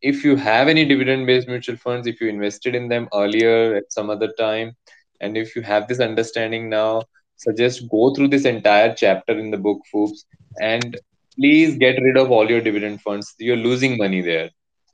If 0.00 0.24
you 0.24 0.36
have 0.36 0.68
any 0.68 0.84
dividend 0.84 1.26
based 1.26 1.48
mutual 1.48 1.76
funds, 1.76 2.06
if 2.06 2.20
you 2.20 2.28
invested 2.28 2.74
in 2.74 2.88
them 2.88 3.08
earlier 3.14 3.74
at 3.76 3.92
some 3.92 4.10
other 4.10 4.32
time, 4.38 4.72
and 5.20 5.36
if 5.36 5.54
you 5.56 5.62
have 5.62 5.88
this 5.88 6.00
understanding 6.00 6.68
now, 6.68 7.02
suggest 7.40 7.88
go 7.90 8.14
through 8.14 8.28
this 8.28 8.44
entire 8.44 8.94
chapter 8.94 9.38
in 9.38 9.50
the 9.50 9.56
book, 9.56 9.80
Foops, 9.92 10.24
and 10.60 10.98
please 11.36 11.76
get 11.76 12.00
rid 12.00 12.16
of 12.16 12.30
all 12.30 12.48
your 12.48 12.60
dividend 12.60 13.00
funds. 13.00 13.34
You're 13.38 13.56
losing 13.68 13.96
money 13.96 14.20
there 14.20 14.50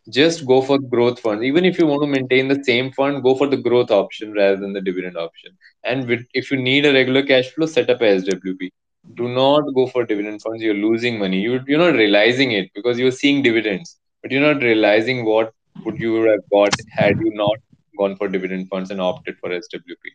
just 0.09 0.47
go 0.47 0.63
for 0.63 0.79
growth 0.79 1.21
funds. 1.21 1.43
Even 1.43 1.65
if 1.65 1.79
you 1.79 1.87
want 1.87 2.03
to 2.03 2.07
maintain 2.07 2.49
the 2.49 2.63
same 2.63 2.93
fund, 2.93 3.23
go 3.23 3.35
for 3.35 3.49
the 3.49 3.57
growth 3.57 3.91
option 3.91 4.33
rather 4.33 4.57
than 4.57 4.73
the 4.73 4.81
dividend 4.81 5.17
option. 5.17 5.57
And 5.85 6.27
if 6.33 6.51
you 6.51 6.57
need 6.57 6.87
a 6.87 6.93
regular 6.93 7.25
cash 7.25 7.51
flow, 7.51 7.67
set 7.67 7.91
up 7.91 8.01
a 8.01 8.05
SWP. 8.05 8.71
Do 9.15 9.29
not 9.29 9.63
go 9.75 9.87
for 9.87 10.05
dividend 10.05 10.43
funds. 10.43 10.63
You're 10.63 10.75
losing 10.75 11.19
money. 11.19 11.41
You, 11.41 11.61
you're 11.67 11.79
not 11.79 11.99
realizing 11.99 12.53
it 12.53 12.71
because 12.75 12.99
you're 12.99 13.11
seeing 13.11 13.43
dividends, 13.43 13.99
but 14.23 14.31
you're 14.31 14.55
not 14.55 14.63
realizing 14.63 15.25
what 15.25 15.53
would 15.85 15.99
you 15.99 16.23
have 16.25 16.41
got 16.51 16.71
had 16.91 17.19
you 17.19 17.33
not 17.35 17.59
gone 17.99 18.17
for 18.17 18.29
dividend 18.29 18.69
funds 18.69 18.91
and 18.91 19.01
opted 19.01 19.39
for 19.39 19.51
SWP. 19.51 20.13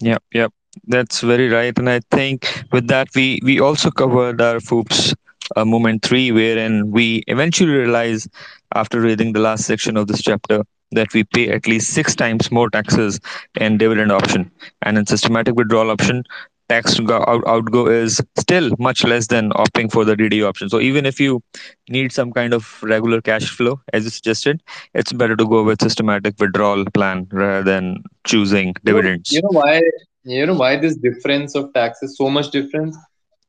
Yep. 0.00 0.22
Yep. 0.32 0.52
That's 0.84 1.20
very 1.20 1.48
right. 1.48 1.76
And 1.78 1.88
I 1.88 2.00
think 2.10 2.64
with 2.72 2.88
that 2.88 3.08
we 3.14 3.40
we 3.42 3.60
also 3.60 3.90
covered 3.90 4.40
our 4.40 4.60
FOOPs 4.60 5.14
uh, 5.56 5.64
moment 5.64 6.02
three, 6.02 6.32
wherein 6.32 6.90
we 6.90 7.22
eventually 7.26 7.72
realize 7.72 8.28
after 8.74 9.00
reading 9.00 9.32
the 9.32 9.40
last 9.40 9.64
section 9.64 9.96
of 9.96 10.06
this 10.06 10.22
chapter 10.22 10.62
that 10.92 11.12
we 11.12 11.24
pay 11.24 11.48
at 11.50 11.66
least 11.66 11.90
six 11.90 12.14
times 12.14 12.50
more 12.50 12.70
taxes 12.70 13.18
in 13.60 13.76
dividend 13.76 14.12
option 14.12 14.50
and 14.82 14.96
in 14.98 15.06
systematic 15.06 15.56
withdrawal 15.56 15.90
option 15.90 16.22
tax 16.68 16.98
go 17.00 17.24
out, 17.26 17.46
outgo 17.46 17.86
is 17.86 18.20
still 18.38 18.70
much 18.78 19.04
less 19.04 19.28
than 19.28 19.50
opting 19.50 19.90
for 19.90 20.04
the 20.04 20.16
DD 20.16 20.46
option. 20.46 20.68
So 20.68 20.80
even 20.80 21.06
if 21.06 21.20
you 21.20 21.42
need 21.88 22.12
some 22.12 22.32
kind 22.32 22.52
of 22.52 22.82
regular 22.82 23.20
cash 23.20 23.48
flow, 23.48 23.80
as 23.92 24.04
you 24.04 24.10
suggested, 24.10 24.62
it's 24.94 25.12
better 25.12 25.36
to 25.36 25.46
go 25.46 25.62
with 25.62 25.82
systematic 25.82 26.34
withdrawal 26.40 26.84
plan 26.92 27.26
rather 27.30 27.62
than 27.62 28.02
choosing 28.24 28.74
You 28.84 28.92
know, 28.92 29.16
you 29.30 29.42
know 29.42 29.48
why 29.50 29.82
you 30.26 30.46
know 30.46 30.54
why 30.54 30.76
this 30.76 30.96
difference 30.96 31.54
of 31.54 31.72
taxes 31.74 32.16
so 32.16 32.28
much 32.30 32.50
difference. 32.50 32.96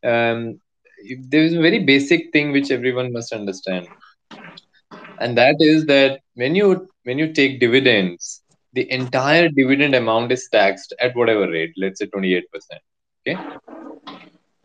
Um, 0.04 0.60
there 1.30 1.44
is 1.44 1.54
a 1.54 1.62
very 1.62 1.80
basic 1.84 2.32
thing 2.32 2.52
which 2.52 2.72
everyone 2.72 3.12
must 3.12 3.34
understand, 3.34 3.88
and 5.20 5.38
that 5.38 5.56
is 5.60 5.86
that 5.88 6.20
when 6.36 6.56
you 6.56 6.88
when 7.04 7.18
you 7.18 7.34
take 7.34 7.60
dividends, 7.60 8.42
the 8.74 8.90
entire 8.92 9.50
dividend 9.50 9.96
amount 9.96 10.32
is 10.32 10.48
taxed 10.52 10.94
at 11.00 11.16
whatever 11.16 11.50
rate. 11.50 11.74
Let's 11.78 12.00
say 12.00 12.08
twenty 12.08 12.34
eight 12.36 12.52
percent. 12.52 12.82
Okay, 13.28 13.40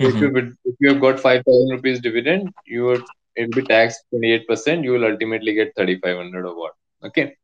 so 0.01 0.09
if 0.09 0.20
you 0.20 0.29
if 0.64 0.77
you 0.81 0.88
have 0.90 1.01
got 1.01 1.20
five 1.20 1.42
thousand 1.44 1.70
rupees 1.70 2.01
dividend, 2.01 2.53
you 2.66 2.85
would 2.85 3.03
it 3.37 3.46
will 3.46 3.62
be 3.62 3.66
taxed 3.66 4.05
twenty 4.11 4.33
eight 4.33 4.46
percent. 4.46 4.85
You 4.85 4.92
will 4.92 5.05
ultimately 5.05 5.55
get 5.55 5.75
thirty 5.77 5.98
five 5.98 6.16
hundred 6.16 6.46
or 6.46 6.57
what. 6.59 6.72
Okay. 7.05 7.35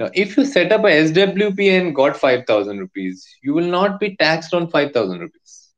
Now, 0.00 0.10
if 0.14 0.36
you 0.36 0.46
set 0.46 0.72
up 0.72 0.84
a 0.84 0.90
SWP 0.90 1.68
and 1.78 1.94
got 1.94 2.16
5,000 2.16 2.78
rupees, 2.78 3.28
you 3.42 3.54
will 3.54 3.66
not 3.66 4.00
be 4.00 4.16
taxed 4.16 4.54
on 4.54 4.70
5,000 4.70 5.20
rupees. 5.20 5.68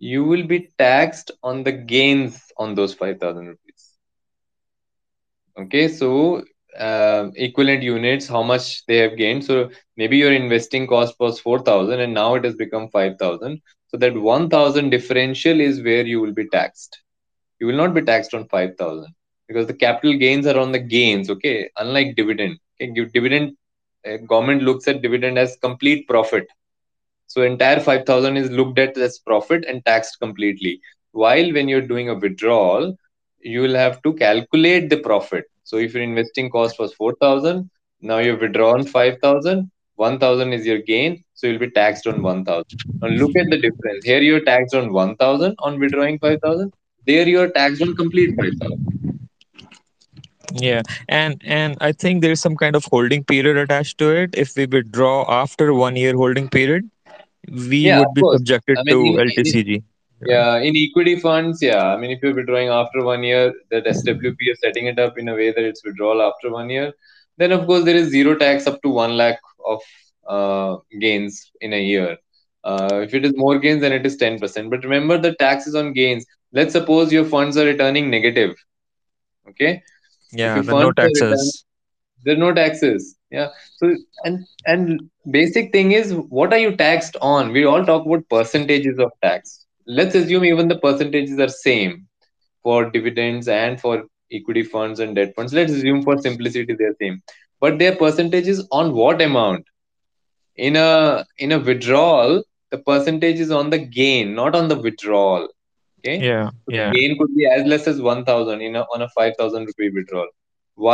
You 0.00 0.24
will 0.24 0.46
be 0.46 0.70
taxed 0.78 1.30
on 1.42 1.62
the 1.64 1.72
gains 1.72 2.52
on 2.56 2.74
those 2.74 2.94
5,000 2.94 3.46
rupees. 3.46 3.94
Okay, 5.58 5.88
so 5.88 6.42
um 6.78 7.32
equivalent 7.36 7.82
units, 7.82 8.28
how 8.28 8.42
much 8.42 8.86
they 8.86 8.98
have 8.98 9.16
gained. 9.16 9.44
So 9.44 9.70
maybe 9.96 10.16
your 10.18 10.32
investing 10.32 10.86
cost 10.86 11.14
was 11.20 11.40
4,000 11.40 12.00
and 12.00 12.14
now 12.14 12.34
it 12.36 12.44
has 12.44 12.54
become 12.54 12.88
5,000. 12.88 13.60
So 13.88 13.98
that 13.98 14.16
1,000 14.16 14.90
differential 14.90 15.60
is 15.60 15.82
where 15.82 16.06
you 16.06 16.20
will 16.20 16.32
be 16.32 16.48
taxed. 16.48 17.02
You 17.60 17.66
will 17.66 17.76
not 17.76 17.94
be 17.94 18.02
taxed 18.02 18.34
on 18.34 18.48
5,000 18.48 19.14
because 19.48 19.66
the 19.66 19.74
capital 19.74 20.16
gains 20.16 20.46
are 20.46 20.58
on 20.58 20.72
the 20.72 20.78
gains. 20.78 21.28
Okay, 21.30 21.70
unlike 21.76 22.16
dividend. 22.16 22.58
Okay, 22.80 22.92
give 22.92 23.12
dividend 23.12 23.56
uh, 24.06 24.16
government 24.18 24.62
looks 24.62 24.86
at 24.88 25.02
dividend 25.02 25.38
as 25.38 25.56
complete 25.56 26.06
profit. 26.06 26.46
So 27.26 27.42
entire 27.42 27.80
5000 27.80 28.36
is 28.36 28.50
looked 28.50 28.78
at 28.78 28.96
as 28.96 29.18
profit 29.18 29.64
and 29.66 29.84
taxed 29.84 30.18
completely. 30.20 30.80
While 31.12 31.52
when 31.52 31.68
you're 31.68 31.86
doing 31.86 32.08
a 32.08 32.14
withdrawal, 32.14 32.96
you 33.40 33.60
will 33.62 33.74
have 33.74 34.00
to 34.02 34.12
calculate 34.14 34.90
the 34.90 34.98
profit. 34.98 35.44
So 35.64 35.78
if 35.78 35.94
your 35.94 36.02
investing 36.02 36.50
cost 36.50 36.78
was 36.78 36.94
4000, 36.94 37.68
now 38.00 38.18
you've 38.18 38.40
withdrawn 38.40 38.86
5000, 38.86 39.70
1000 39.96 40.52
is 40.52 40.64
your 40.64 40.78
gain, 40.78 41.24
so 41.34 41.48
you'll 41.48 41.58
be 41.58 41.70
taxed 41.70 42.06
on 42.06 42.22
1000. 42.22 42.64
Now 43.02 43.08
look 43.08 43.36
at 43.36 43.50
the 43.50 43.58
difference. 43.58 44.04
Here 44.04 44.22
you're 44.22 44.44
taxed 44.44 44.74
on 44.74 44.92
1000 44.92 45.56
on 45.58 45.80
withdrawing 45.80 46.18
5000. 46.20 46.72
There 47.06 47.28
you're 47.28 47.50
taxed 47.50 47.82
on 47.82 47.96
complete 47.96 48.36
5000. 48.36 48.87
Yeah, 50.54 50.82
and 51.08 51.40
and 51.44 51.76
I 51.80 51.92
think 51.92 52.22
there's 52.22 52.40
some 52.40 52.56
kind 52.56 52.76
of 52.76 52.84
holding 52.84 53.24
period 53.24 53.56
attached 53.56 53.98
to 53.98 54.10
it. 54.10 54.30
If 54.34 54.56
we 54.56 54.66
withdraw 54.66 55.24
after 55.28 55.74
one 55.74 55.96
year 55.96 56.14
holding 56.14 56.48
period, 56.48 56.90
we 57.48 57.90
Yeah, 57.90 57.98
would 57.98 58.12
of 58.12 58.14
be 58.14 58.22
course. 58.22 58.38
subjected 58.38 58.78
I 58.78 58.82
mean, 58.84 58.98
to 58.98 59.18
in, 59.18 59.20
in, 59.46 59.54
LTCG? 59.54 59.82
Yeah, 60.24 60.58
in 60.58 60.74
equity 60.76 61.16
funds, 61.16 61.62
yeah. 61.62 61.86
I 61.86 61.96
mean, 61.96 62.10
if 62.10 62.20
you're 62.22 62.34
withdrawing 62.34 62.68
after 62.68 63.04
one 63.04 63.22
year, 63.22 63.52
that 63.70 63.86
SWP 63.86 64.50
is 64.52 64.58
setting 64.62 64.86
it 64.86 64.98
up 64.98 65.18
in 65.18 65.28
a 65.28 65.34
way 65.34 65.50
that 65.52 65.64
it's 65.64 65.84
withdrawal 65.84 66.22
after 66.22 66.50
one 66.50 66.70
year, 66.70 66.92
then 67.38 67.52
of 67.52 67.66
course 67.66 67.84
there 67.84 67.96
is 67.96 68.08
zero 68.10 68.36
tax 68.36 68.66
up 68.66 68.80
to 68.82 68.88
one 68.90 69.16
lakh 69.16 69.38
of 69.66 69.80
uh, 70.28 70.76
gains 71.00 71.50
in 71.60 71.72
a 71.72 71.80
year. 71.80 72.16
Uh, 72.64 73.00
if 73.04 73.14
it 73.14 73.24
is 73.24 73.32
more 73.36 73.58
gains, 73.58 73.80
then 73.80 73.92
it 73.92 74.04
is 74.06 74.16
10%. 74.16 74.70
But 74.70 74.84
remember, 74.84 75.18
the 75.18 75.34
tax 75.34 75.66
is 75.66 75.74
on 75.74 75.92
gains. 75.92 76.26
Let's 76.52 76.72
suppose 76.72 77.12
your 77.12 77.24
funds 77.24 77.56
are 77.56 77.64
returning 77.66 78.10
negative. 78.10 78.54
Okay. 79.48 79.82
Yeah, 80.32 80.60
no 80.62 80.78
funds 80.78 80.94
are 81.00 81.08
returning 81.08 81.50
taxes. 81.50 81.64
there 82.24 82.34
are 82.34 82.38
no 82.38 82.52
taxes. 82.54 83.16
Yeah. 83.30 83.48
So 83.76 83.94
and 84.24 84.46
and 84.66 85.00
basic 85.30 85.72
thing 85.72 85.92
is 85.92 86.12
what 86.14 86.52
are 86.52 86.58
you 86.58 86.76
taxed 86.76 87.16
on? 87.20 87.52
We 87.52 87.64
all 87.64 87.84
talk 87.84 88.06
about 88.06 88.28
percentages 88.28 88.98
of 88.98 89.10
tax. 89.22 89.66
Let's 89.86 90.14
assume 90.14 90.44
even 90.44 90.68
the 90.68 90.78
percentages 90.78 91.38
are 91.38 91.48
same 91.48 92.06
for 92.62 92.90
dividends 92.90 93.48
and 93.48 93.80
for 93.80 94.04
equity 94.32 94.62
funds 94.62 95.00
and 95.00 95.14
debt 95.16 95.34
funds. 95.34 95.52
Let's 95.52 95.72
assume 95.72 96.02
for 96.02 96.18
simplicity 96.18 96.74
they're 96.78 96.96
same. 97.00 97.22
But 97.60 97.78
their 97.78 97.96
percentages 97.96 98.66
on 98.70 98.94
what 98.94 99.20
amount? 99.22 99.64
In 100.56 100.76
a 100.76 101.24
in 101.38 101.52
a 101.52 101.58
withdrawal, 101.58 102.42
the 102.70 102.78
percentage 102.78 103.40
is 103.40 103.50
on 103.50 103.70
the 103.70 103.78
gain, 103.78 104.34
not 104.34 104.54
on 104.54 104.68
the 104.68 104.76
withdrawal. 104.78 105.48
Okay. 105.98 106.26
Yeah, 106.26 106.50
So 106.66 106.72
yeah, 106.72 106.92
gain 106.92 107.16
could 107.18 107.34
be 107.34 107.46
as 107.46 107.66
less 107.66 107.86
as 107.86 108.00
1000 108.00 108.60
in 108.62 108.76
a, 108.76 108.82
on 108.94 109.02
a 109.02 109.08
5000 109.08 109.66
rupee 109.66 109.90
withdrawal. 109.94 110.28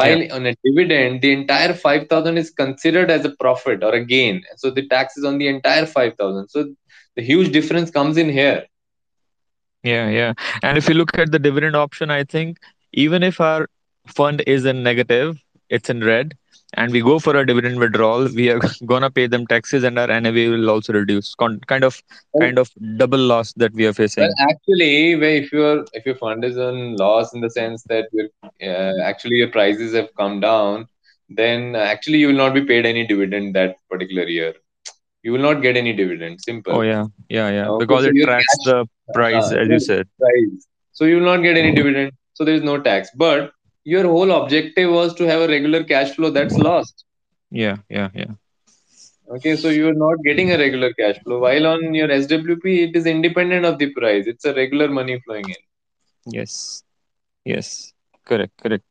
yeah, 0.00 0.16
While 0.16 0.32
on 0.32 0.46
a 0.46 0.54
dividend, 0.64 1.20
the 1.22 1.32
entire 1.32 1.74
5000 1.74 2.38
is 2.38 2.50
considered 2.50 3.10
as 3.10 3.24
a 3.24 3.30
profit 3.40 3.82
or 3.82 3.92
a 3.94 4.04
gain. 4.04 4.42
So 4.56 4.70
the 4.70 4.86
tax 4.88 5.16
is 5.16 5.24
on 5.24 5.38
the 5.38 5.48
entire 5.48 5.86
5000. 5.86 6.48
So 6.48 6.74
the 7.16 7.22
huge 7.22 7.52
difference 7.52 7.90
comes 7.90 8.16
in 8.16 8.30
here. 8.30 8.64
yeah, 9.82 10.08
yeah. 10.08 10.32
And 10.62 10.76
if 10.78 10.88
you 10.88 10.94
look 10.94 11.16
at 11.18 11.30
the 11.30 11.38
dividend 11.38 11.76
option, 11.76 12.10
I 12.10 12.24
think 12.24 12.58
even 12.92 13.22
if 13.22 13.40
our 13.40 13.68
fund 14.06 14.42
is 14.46 14.64
in 14.64 14.82
negative, 14.82 15.42
it's 15.68 15.90
in 15.90 16.02
red, 16.04 16.36
and 16.76 16.92
we 16.92 17.00
go 17.00 17.18
for 17.18 17.36
a 17.36 17.46
dividend 17.46 17.78
withdrawal, 17.78 18.28
we 18.34 18.50
are 18.50 18.60
gonna 18.86 19.10
pay 19.10 19.26
them 19.26 19.46
taxes, 19.46 19.84
and 19.84 19.98
our 19.98 20.08
NAV 20.08 20.34
will 20.54 20.70
also 20.70 20.92
reduce. 20.92 21.34
Con- 21.34 21.60
kind 21.66 21.84
of, 21.84 22.02
kind 22.40 22.58
of 22.58 22.70
double 22.96 23.18
loss 23.18 23.52
that 23.54 23.72
we 23.74 23.84
are 23.86 23.92
well, 23.92 23.94
facing. 23.94 24.28
actually, 24.50 25.12
if 25.12 25.52
your 25.52 25.84
if 25.92 26.06
your 26.06 26.16
fund 26.16 26.44
is 26.44 26.56
in 26.56 26.96
loss 26.96 27.34
in 27.34 27.40
the 27.40 27.50
sense 27.50 27.82
that 27.84 28.08
your 28.12 28.28
uh, 28.62 29.02
actually 29.02 29.36
your 29.36 29.48
prices 29.48 29.94
have 29.94 30.08
come 30.16 30.40
down, 30.40 30.86
then 31.28 31.74
actually 31.76 32.18
you 32.18 32.28
will 32.28 32.42
not 32.44 32.54
be 32.54 32.64
paid 32.64 32.86
any 32.86 33.06
dividend 33.06 33.54
that 33.54 33.76
particular 33.90 34.24
year. 34.24 34.54
You 35.22 35.32
will 35.32 35.40
not 35.40 35.62
get 35.62 35.76
any 35.76 35.92
dividend. 35.92 36.40
Simple. 36.40 36.74
Oh 36.74 36.82
yeah, 36.82 37.06
yeah, 37.28 37.50
yeah. 37.50 37.76
Because 37.78 38.04
so 38.04 38.10
it 38.10 38.22
tracks 38.22 38.44
cash 38.56 38.64
the 38.66 38.86
price, 39.14 39.52
Uh, 39.52 39.56
as 39.56 39.68
you 39.68 39.80
said. 39.80 40.08
price. 40.20 40.66
So 40.92 41.04
you 41.04 41.16
will 41.16 41.24
not 41.32 41.42
get 41.42 41.56
any 41.56 41.74
dividend. 41.74 42.12
So 42.34 42.44
there 42.44 42.54
is 42.54 42.62
no 42.62 42.80
tax. 42.80 43.10
But 43.16 43.52
your 43.84 44.04
whole 44.04 44.30
objective 44.32 44.90
was 44.90 45.14
to 45.14 45.24
have 45.24 45.42
a 45.42 45.48
regular 45.48 45.84
cash 45.84 46.12
flow 46.14 46.30
that's 46.30 46.58
lost. 46.58 47.04
Yeah, 47.50 47.78
yeah, 47.88 48.10
yeah. 48.14 48.32
Okay, 49.30 49.56
so 49.56 49.68
you 49.68 49.88
are 49.88 49.94
not 49.94 50.22
getting 50.24 50.52
a 50.52 50.58
regular 50.58 50.92
cash 50.92 51.18
flow. 51.22 51.38
While 51.40 51.66
on 51.66 51.94
your 51.94 52.10
SWP, 52.10 52.84
it 52.84 52.96
is 52.96 53.06
independent 53.06 53.64
of 53.64 53.78
the 53.78 53.90
price. 53.92 54.26
It's 54.26 54.44
a 54.44 54.54
regular 54.54 54.88
money 54.88 55.20
flowing 55.24 55.48
in. 55.48 55.56
Yes, 56.26 56.82
yes. 57.44 57.92
Correct, 58.24 58.52
correct. 58.62 58.84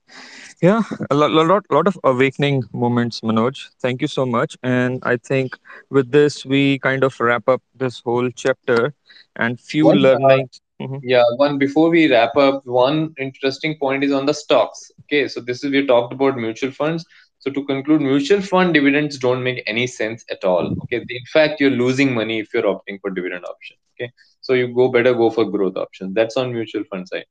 Yeah, 0.62 0.82
a 1.10 1.15
lot, 1.15 1.32
lot, 1.32 1.63
lot 1.71 1.88
of 1.88 1.97
awakening 2.03 2.63
moments, 2.73 3.21
Manoj. 3.21 3.69
Thank 3.82 4.01
you 4.01 4.08
so 4.08 4.25
much. 4.25 4.58
And 4.63 4.99
I 5.03 5.17
think 5.17 5.58
with 5.89 6.12
this, 6.12 6.45
we 6.45 6.79
kind 6.79 7.03
of 7.03 7.19
wrap 7.19 7.47
up 7.47 7.62
this 7.75 8.01
whole 8.01 8.29
chapter 8.32 8.93
and 9.36 9.60
few 9.60 9.86
One, 9.88 9.97
learnings. 9.99 10.62
Mhm. 10.83 10.99
yeah, 11.03 11.23
one 11.37 11.57
before 11.57 11.89
we 11.89 12.11
wrap 12.11 12.35
up, 12.37 12.65
one 12.65 13.13
interesting 13.19 13.77
point 13.79 14.03
is 14.03 14.11
on 14.11 14.25
the 14.25 14.33
stocks. 14.33 14.91
Okay, 15.03 15.27
so 15.27 15.41
this 15.41 15.63
is 15.63 15.71
we 15.71 15.85
talked 15.85 16.13
about 16.13 16.37
mutual 16.37 16.71
funds. 16.71 17.05
So 17.39 17.51
to 17.51 17.65
conclude, 17.65 18.01
mutual 18.01 18.41
fund 18.41 18.73
dividends 18.73 19.17
don't 19.19 19.43
make 19.43 19.63
any 19.67 19.87
sense 19.87 20.25
at 20.31 20.43
all. 20.43 20.75
Okay, 20.83 20.97
in 20.97 21.25
fact, 21.33 21.59
you're 21.61 21.77
losing 21.83 22.13
money 22.13 22.39
if 22.39 22.53
you're 22.53 22.63
opting 22.75 22.99
for 23.01 23.11
dividend 23.11 23.45
option. 23.45 23.77
Okay, 23.95 24.11
so 24.41 24.53
you 24.53 24.67
go 24.73 24.89
better 24.89 25.13
go 25.13 25.29
for 25.29 25.45
growth 25.45 25.77
options. 25.77 26.13
That's 26.15 26.37
on 26.37 26.53
mutual 26.53 26.83
fund 26.85 27.07
side. 27.07 27.25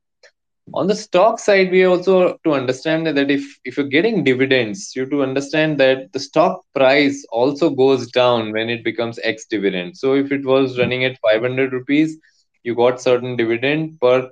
On 0.74 0.86
the 0.86 0.94
stock 0.94 1.38
side, 1.38 1.70
we 1.70 1.84
also 1.84 2.38
to 2.44 2.52
understand 2.54 3.06
that 3.06 3.30
if 3.30 3.44
if 3.64 3.76
you're 3.76 3.86
getting 3.96 4.24
dividends, 4.24 4.92
you 4.94 5.02
have 5.02 5.10
to 5.10 5.22
understand 5.22 5.78
that 5.78 6.12
the 6.12 6.20
stock 6.20 6.62
price 6.74 7.24
also 7.32 7.70
goes 7.70 8.10
down 8.10 8.52
when 8.52 8.68
it 8.70 8.84
becomes 8.84 9.18
ex 9.22 9.46
dividend. 9.46 9.96
So 9.96 10.14
if 10.14 10.30
it 10.32 10.44
was 10.44 10.78
running 10.78 11.04
at 11.04 11.18
500 11.20 11.72
rupees, 11.72 12.16
you 12.62 12.74
got 12.74 13.00
certain 13.00 13.36
dividend 13.36 14.00
per 14.00 14.28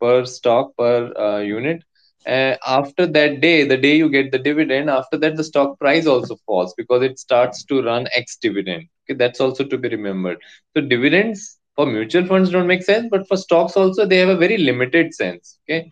per 0.00 0.24
stock 0.24 0.72
per 0.78 1.12
uh, 1.18 1.38
unit. 1.40 1.82
Uh, 2.26 2.54
after 2.66 3.06
that 3.06 3.40
day, 3.40 3.64
the 3.64 3.76
day 3.76 3.96
you 3.96 4.08
get 4.08 4.30
the 4.32 4.38
dividend, 4.38 4.88
after 4.90 5.16
that 5.18 5.36
the 5.36 5.44
stock 5.44 5.78
price 5.78 6.06
also 6.06 6.36
falls 6.46 6.74
because 6.76 7.02
it 7.02 7.18
starts 7.18 7.64
to 7.64 7.82
run 7.82 8.06
ex 8.14 8.36
dividend. 8.36 8.84
Okay, 9.04 9.16
that's 9.16 9.40
also 9.40 9.64
to 9.64 9.76
be 9.78 9.88
remembered. 9.88 10.38
So 10.74 10.82
dividends 10.82 11.58
for 11.76 11.86
mutual 11.86 12.26
funds 12.26 12.50
don't 12.50 12.66
make 12.66 12.82
sense, 12.82 13.08
but 13.10 13.26
for 13.28 13.36
stocks 13.36 13.76
also 13.76 14.06
they 14.06 14.18
have 14.18 14.28
a 14.28 14.36
very 14.36 14.58
limited 14.58 15.14
sense. 15.14 15.58
Okay, 15.68 15.90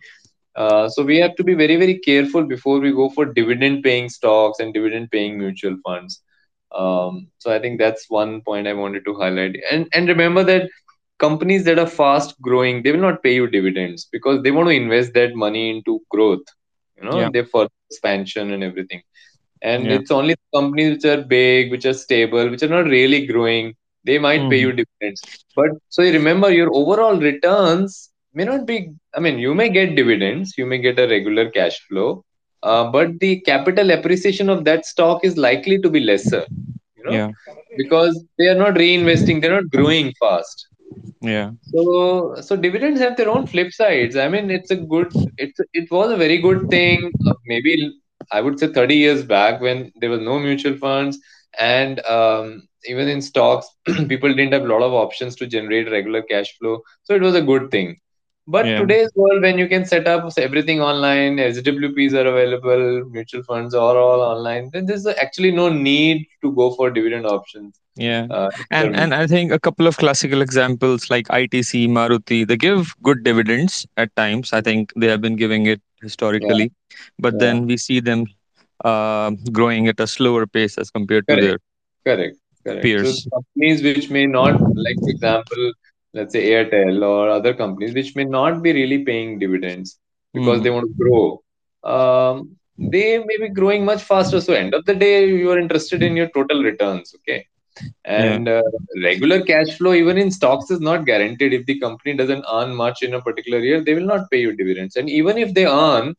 uh, 0.55 0.87
so 0.89 1.03
we 1.03 1.17
have 1.17 1.35
to 1.35 1.43
be 1.43 1.53
very 1.53 1.75
very 1.77 1.99
careful 1.99 2.43
before 2.43 2.79
we 2.79 2.91
go 2.91 3.09
for 3.09 3.25
dividend 3.25 3.83
paying 3.83 4.09
stocks 4.09 4.59
and 4.59 4.73
dividend 4.73 5.09
paying 5.11 5.37
mutual 5.37 5.75
funds. 5.83 6.21
Um, 6.75 7.27
so 7.39 7.51
I 7.53 7.59
think 7.59 7.79
that's 7.79 8.09
one 8.09 8.41
point 8.41 8.67
I 8.67 8.73
wanted 8.73 9.05
to 9.05 9.15
highlight. 9.15 9.55
And 9.71 9.87
and 9.93 10.07
remember 10.07 10.43
that 10.43 10.69
companies 11.25 11.63
that 11.65 11.79
are 11.83 11.91
fast 12.01 12.35
growing 12.47 12.81
they 12.83 12.91
will 12.93 13.05
not 13.07 13.21
pay 13.23 13.33
you 13.39 13.47
dividends 13.57 14.07
because 14.15 14.41
they 14.43 14.51
want 14.51 14.67
to 14.69 14.75
invest 14.83 15.13
that 15.13 15.35
money 15.45 15.63
into 15.75 15.93
growth 16.15 16.47
you 16.97 17.03
know 17.07 17.19
Yeah. 17.19 17.31
they 17.33 17.43
for 17.53 17.63
expansion 17.89 18.51
and 18.55 18.63
everything 18.69 19.01
and 19.61 19.91
Yeah. 19.91 19.97
it's 19.97 20.11
only 20.11 20.35
companies 20.55 20.91
which 20.95 21.05
are 21.13 21.21
big 21.37 21.71
which 21.71 21.85
are 21.91 21.93
stable 22.05 22.49
which 22.49 22.63
are 22.65 22.73
not 22.77 22.87
really 22.97 23.21
growing 23.31 23.73
they 24.09 24.17
might 24.25 24.49
pay 24.49 24.59
you 24.65 24.71
Mhm. 24.71 24.79
dividends 24.79 25.21
but 25.55 25.69
so 25.89 26.01
you 26.07 26.13
remember 26.19 26.49
your 26.51 26.69
overall 26.81 27.17
returns 27.29 28.11
may 28.33 28.45
not 28.51 28.65
be 28.71 28.77
i 29.15 29.19
mean 29.25 29.37
you 29.45 29.53
may 29.61 29.69
get 29.79 29.95
dividends 30.01 30.53
you 30.57 30.65
may 30.71 30.79
get 30.87 30.99
a 30.99 31.07
regular 31.15 31.45
cash 31.57 31.77
flow 31.87 32.09
uh, 32.63 32.83
but 32.95 33.19
the 33.19 33.31
capital 33.51 33.91
appreciation 33.97 34.49
of 34.49 34.63
that 34.65 34.85
stock 34.85 35.23
is 35.29 35.37
likely 35.37 35.77
to 35.85 35.89
be 35.97 35.99
lesser 36.11 36.43
you 36.97 37.03
know 37.07 37.17
Yeah. 37.17 37.31
because 37.81 38.23
they 38.37 38.47
are 38.53 38.59
not 38.63 38.75
reinvesting 38.83 39.41
they're 39.41 39.57
not 39.59 39.69
growing 39.77 40.11
fast 40.23 40.67
Yeah. 41.21 41.51
so, 41.61 42.35
so 42.41 42.55
dividends 42.55 42.99
have 42.99 43.17
their 43.17 43.29
own 43.29 43.47
flip 43.47 43.71
sides. 43.71 44.15
I 44.15 44.27
mean, 44.27 44.49
it's 44.51 44.71
a 44.71 44.75
good, 44.75 45.11
it's 45.37 45.59
it 45.73 45.89
was 45.91 46.11
a 46.11 46.17
very 46.17 46.37
good 46.39 46.69
thing. 46.69 47.11
Uh, 47.27 47.33
maybe 47.45 47.91
I 48.31 48.41
would 48.41 48.59
say 48.59 48.67
30 48.67 48.95
years 48.95 49.23
back 49.23 49.61
when 49.61 49.91
there 49.99 50.09
was 50.09 50.21
no 50.21 50.39
mutual 50.39 50.75
funds 50.77 51.17
and 51.59 52.03
um, 52.05 52.67
even 52.85 53.07
in 53.07 53.21
stocks, 53.21 53.67
people 54.07 54.33
didn't 54.33 54.53
have 54.53 54.63
a 54.63 54.67
lot 54.73 54.81
of 54.81 54.93
options 54.93 55.35
to 55.37 55.47
generate 55.47 55.91
regular 55.91 56.21
cash 56.21 56.55
flow. 56.59 56.81
So 57.03 57.15
it 57.15 57.21
was 57.21 57.35
a 57.35 57.41
good 57.41 57.71
thing. 57.71 57.97
But 58.47 58.65
Yeah. 58.65 58.79
today's 58.79 59.09
world, 59.15 59.41
when 59.41 59.57
you 59.57 59.67
can 59.67 59.85
set 59.85 60.07
up 60.07 60.29
everything 60.37 60.81
online, 60.81 61.39
SWPs 61.39 62.13
are 62.13 62.27
available, 62.27 63.05
mutual 63.09 63.43
funds 63.43 63.73
are 63.73 63.97
all 63.97 64.21
online, 64.21 64.69
then 64.73 64.85
there's 64.85 65.05
actually 65.07 65.51
no 65.51 65.69
need 65.69 66.27
to 66.41 66.51
go 66.53 66.71
for 66.71 66.89
dividend 66.91 67.25
options. 67.25 67.79
Yeah. 67.95 68.27
Uh, 68.29 68.49
And 68.71 68.95
and 68.95 69.13
I 69.13 69.27
think 69.27 69.51
a 69.51 69.59
couple 69.59 69.87
of 69.87 69.97
classical 69.97 70.41
examples 70.41 71.09
like 71.09 71.27
ITC, 71.29 71.87
Maruti, 71.87 72.45
they 72.47 72.57
give 72.57 72.93
good 73.03 73.23
dividends 73.23 73.85
at 73.97 74.15
times. 74.15 74.53
I 74.53 74.61
think 74.61 74.91
they 74.95 75.07
have 75.07 75.21
been 75.21 75.35
giving 75.35 75.65
it 75.67 75.81
yeah, 76.39 76.59
historically, 76.59 76.71
but 77.19 77.33
yeah. 77.33 77.39
then 77.39 77.65
we 77.67 77.77
see 77.77 77.99
them 77.99 78.25
uh, 78.83 79.31
growing 79.51 79.87
at 79.87 79.99
a 79.99 80.07
slower 80.07 80.45
pace 80.47 80.77
as 80.77 80.89
compared 80.91 81.27
to 81.29 81.37
their 81.37 81.57
Correct, 82.05 82.37
correct. 82.65 82.97
So 82.97 83.13
peers. 83.13 83.27
companies 83.33 83.83
which 83.83 84.09
may 84.09 84.25
not, 84.25 84.55
like 84.75 84.97
for 85.01 85.09
example, 85.09 85.73
let's 86.13 86.33
say 86.33 86.43
Airtel 86.51 87.03
or 87.07 87.29
other 87.29 87.53
companies 87.53 87.93
which 87.93 88.15
may 88.15 88.23
not 88.25 88.61
be 88.63 88.73
really 88.73 88.99
paying 89.03 89.39
dividends 89.39 89.97
because 90.33 90.61
they 90.61 90.69
Mm. 90.69 90.75
want 90.75 90.87
to 90.91 90.95
grow, 91.03 91.41
um, 91.93 92.55
they 92.77 93.17
may 93.19 93.37
be 93.37 93.49
growing 93.49 93.85
much 93.85 94.01
faster. 94.03 94.39
So 94.41 94.53
end 94.53 94.73
of 94.73 94.85
the 94.85 94.95
day, 94.95 95.27
you 95.27 95.49
are 95.51 95.59
interested 95.59 96.01
in 96.03 96.15
your 96.15 96.29
total 96.29 96.63
returns, 96.63 97.13
okay? 97.19 97.45
Yeah. 98.15 98.37
And 98.37 98.47
uh, 98.47 98.61
regular 99.03 99.41
cash 99.41 99.77
flow, 99.77 99.93
even 99.93 100.17
in 100.17 100.31
stocks, 100.31 100.69
is 100.71 100.79
not 100.79 101.05
guaranteed. 101.05 101.53
If 101.53 101.65
the 101.65 101.79
company 101.79 102.15
doesn't 102.15 102.45
earn 102.51 102.75
much 102.75 103.01
in 103.03 103.13
a 103.13 103.21
particular 103.21 103.59
year, 103.59 103.81
they 103.83 103.93
will 103.93 104.05
not 104.05 104.29
pay 104.31 104.39
you 104.39 104.55
dividends. 104.55 104.95
And 104.95 105.09
even 105.09 105.37
if 105.37 105.53
they 105.53 105.65
earn, 105.65 106.15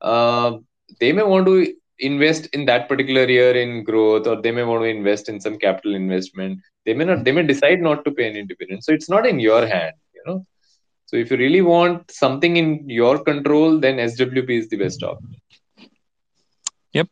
uh, 0.00 0.52
they 1.00 1.12
may 1.12 1.22
want 1.22 1.46
to 1.46 1.72
invest 2.00 2.46
in 2.52 2.64
that 2.66 2.88
particular 2.88 3.24
year 3.26 3.52
in 3.62 3.84
growth 3.84 4.26
or 4.26 4.40
they 4.40 4.50
may 4.50 4.62
want 4.62 4.82
to 4.82 4.88
invest 4.88 5.28
in 5.28 5.40
some 5.40 5.56
capital 5.58 5.94
investment 5.94 6.58
they 6.84 6.94
may 6.94 7.04
not 7.04 7.24
they 7.24 7.32
may 7.32 7.42
decide 7.42 7.80
not 7.80 8.04
to 8.04 8.10
pay 8.10 8.26
any 8.28 8.44
dividend 8.44 8.82
so 8.82 8.92
it's 8.92 9.10
not 9.14 9.26
in 9.26 9.38
your 9.38 9.66
hand 9.66 9.94
you 10.14 10.22
know 10.26 10.44
so 11.06 11.16
if 11.16 11.30
you 11.30 11.36
really 11.36 11.62
want 11.62 12.10
something 12.10 12.56
in 12.56 12.68
your 12.88 13.16
control 13.30 13.78
then 13.78 13.96
swp 14.08 14.50
is 14.60 14.68
the 14.68 14.76
best 14.84 15.02
option 15.02 15.40
Yep. 16.92 17.08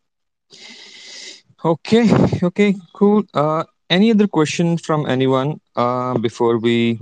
Okay. 1.65 2.05
Okay. 2.43 2.75
Cool. 2.93 3.25
Uh, 3.35 3.65
any 3.91 4.11
other 4.11 4.27
question 4.27 4.77
from 4.77 5.07
anyone 5.07 5.61
uh, 5.77 6.17
before 6.19 6.59
we 6.59 6.99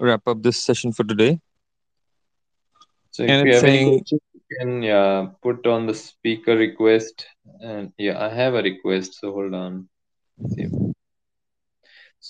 wrap 0.00 0.26
up 0.26 0.42
this 0.42 0.58
session 0.58 0.92
for 0.92 1.04
today? 1.04 1.38
so 3.12 3.22
if 3.24 3.44
you 3.44 3.54
have 3.54 3.64
any 3.64 4.02
can 4.58 4.82
yeah 4.82 5.26
put 5.42 5.66
on 5.66 5.86
the 5.86 5.94
speaker 5.94 6.56
request 6.56 7.26
and 7.60 7.92
yeah 7.98 8.18
i 8.26 8.28
have 8.40 8.54
a 8.54 8.62
request 8.62 9.18
so 9.20 9.32
hold 9.32 9.54
on 9.54 9.88
see 10.54 10.66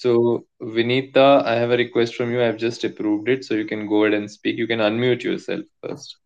so 0.01 0.11
vinita 0.75 1.27
i 1.53 1.55
have 1.55 1.71
a 1.71 1.77
request 1.77 2.15
from 2.17 2.33
you 2.33 2.43
i've 2.43 2.57
just 2.57 2.85
approved 2.85 3.29
it 3.29 3.45
so 3.45 3.55
you 3.55 3.65
can 3.65 3.87
go 3.87 4.03
ahead 4.05 4.15
and 4.19 4.31
speak 4.31 4.57
you 4.57 4.67
can 4.67 4.81
unmute 4.81 5.23
yourself 5.23 5.65
first 5.83 6.17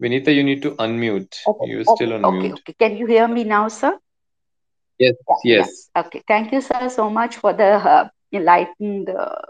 Vinita, 0.00 0.32
you 0.34 0.42
need 0.42 0.62
to 0.62 0.72
unmute. 0.76 1.34
Okay, 1.46 1.72
You're 1.72 1.84
okay, 1.86 2.10
still 2.10 2.12
on 2.14 2.28
okay, 2.30 2.48
mute. 2.48 2.60
okay. 2.60 2.74
Can 2.78 2.96
you 2.96 3.06
hear 3.06 3.26
me 3.28 3.44
now, 3.44 3.68
sir? 3.68 3.98
Yes, 4.98 5.14
Yeah, 5.28 5.36
yes. 5.42 5.90
yeah. 5.94 6.02
Okay. 6.02 6.22
Thank 6.26 6.52
you, 6.52 6.60
sir, 6.60 6.88
so 6.88 7.10
much 7.10 7.36
for 7.36 7.52
the 7.52 7.70
uh, 7.76 8.08
enlightened 8.32 9.08
uh, 9.10 9.42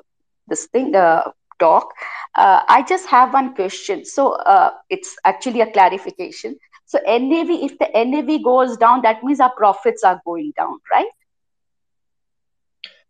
this 0.47 0.67
thing 0.67 0.95
uh, 0.95 1.31
talk. 1.59 1.93
Uh, 2.35 2.63
I 2.69 2.83
just 2.83 3.07
have 3.09 3.33
one 3.33 3.55
question. 3.55 4.05
So 4.05 4.33
uh, 4.35 4.71
it's 4.91 5.17
actually 5.25 5.61
a 5.61 5.71
clarification. 5.71 6.57
So 6.87 6.99
NAV, 7.07 7.65
if 7.65 7.79
the 7.79 7.89
NAV 7.95 8.43
goes 8.43 8.77
down, 8.77 9.03
that 9.03 9.23
means 9.23 9.41
our 9.41 9.53
profits 9.57 10.03
are 10.05 10.21
going 10.25 10.53
down, 10.57 10.79
right? 10.91 11.09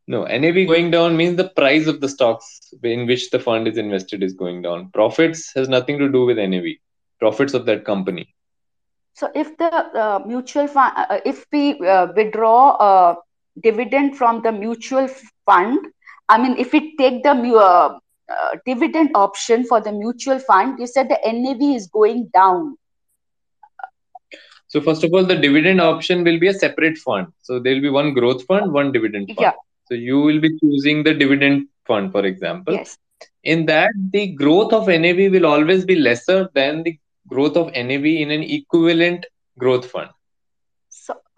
No, 0.07 0.25
NAV 0.25 0.67
going 0.67 0.91
down 0.91 1.17
means 1.17 1.37
the 1.37 1.49
price 1.51 1.87
of 1.87 2.01
the 2.01 2.09
stocks 2.09 2.73
in 2.83 3.07
which 3.07 3.31
the 3.31 3.39
fund 3.39 3.67
is 3.69 3.77
invested 3.77 4.23
is 4.23 4.33
going 4.35 4.63
down. 4.63 4.91
Profits 4.93 5.53
has 5.55 5.69
nothing 5.69 5.99
to 5.99 6.09
do 6.11 6.25
with 6.25 6.39
NAV. 6.39 6.81
Profits 7.19 7.55
of 7.55 7.67
that 7.67 7.85
company. 7.85 8.35
So 9.15 9.31
if 9.35 9.57
the 9.59 9.67
uh, 9.73 10.21
mutual 10.27 10.67
fund, 10.69 10.93
uh, 10.97 11.19
if 11.25 11.47
we 11.53 11.79
uh, 11.81 12.09
withdraw 12.15 12.71
uh, 12.77 13.15
dividend 13.63 14.17
from 14.17 14.43
the 14.43 14.53
mutual 14.53 15.09
fund, 15.47 15.79
I 16.29 16.39
mean, 16.39 16.57
if 16.59 16.73
we 16.73 16.97
take 16.97 17.23
the 17.23 17.35
mu- 17.35 17.57
uh, 17.57 17.99
uh, 18.29 18.57
dividend 18.67 19.11
option 19.15 19.65
for 19.65 19.81
the 19.81 19.93
mutual 19.93 20.39
fund, 20.39 20.79
you 20.79 20.87
said 20.87 21.09
the 21.09 21.19
NAV 21.25 21.77
is 21.77 21.87
going 21.87 22.31
down. 22.35 22.77
So 24.69 24.83
first 24.83 25.03
of 25.03 25.15
all, 25.15 25.25
the 25.25 25.37
dividend 25.37 25.81
option 25.81 26.25
will 26.25 26.39
be 26.39 26.49
a 26.49 26.53
separate 26.53 26.99
fund. 26.99 27.29
So 27.41 27.59
there 27.59 27.75
will 27.75 27.81
be 27.81 27.89
one 27.89 28.13
growth 28.13 28.45
fund, 28.45 28.73
one 28.73 28.93
dividend 28.93 29.29
fund. 29.29 29.39
Yeah. 29.41 29.53
So 29.87 29.95
you 29.95 30.21
will 30.21 30.41
be 30.41 30.59
choosing 30.59 31.03
the 31.03 31.15
dividend 31.15 31.69
fund, 31.87 32.13
for 32.13 32.27
example. 32.27 32.75
Yes. 32.75 32.99
In 33.45 33.65
that, 33.67 33.91
the 34.11 34.29
growth 34.33 34.75
of 34.75 34.89
NAV 34.89 35.33
will 35.33 35.47
always 35.47 35.87
be 35.87 35.95
lesser 35.95 36.51
than 36.55 36.83
the 36.83 36.99
growth 37.27 37.57
of 37.57 37.73
NAV 37.73 38.05
in 38.05 38.31
an 38.31 38.43
equivalent 38.43 39.25
growth 39.59 39.91
fund. 39.91 40.11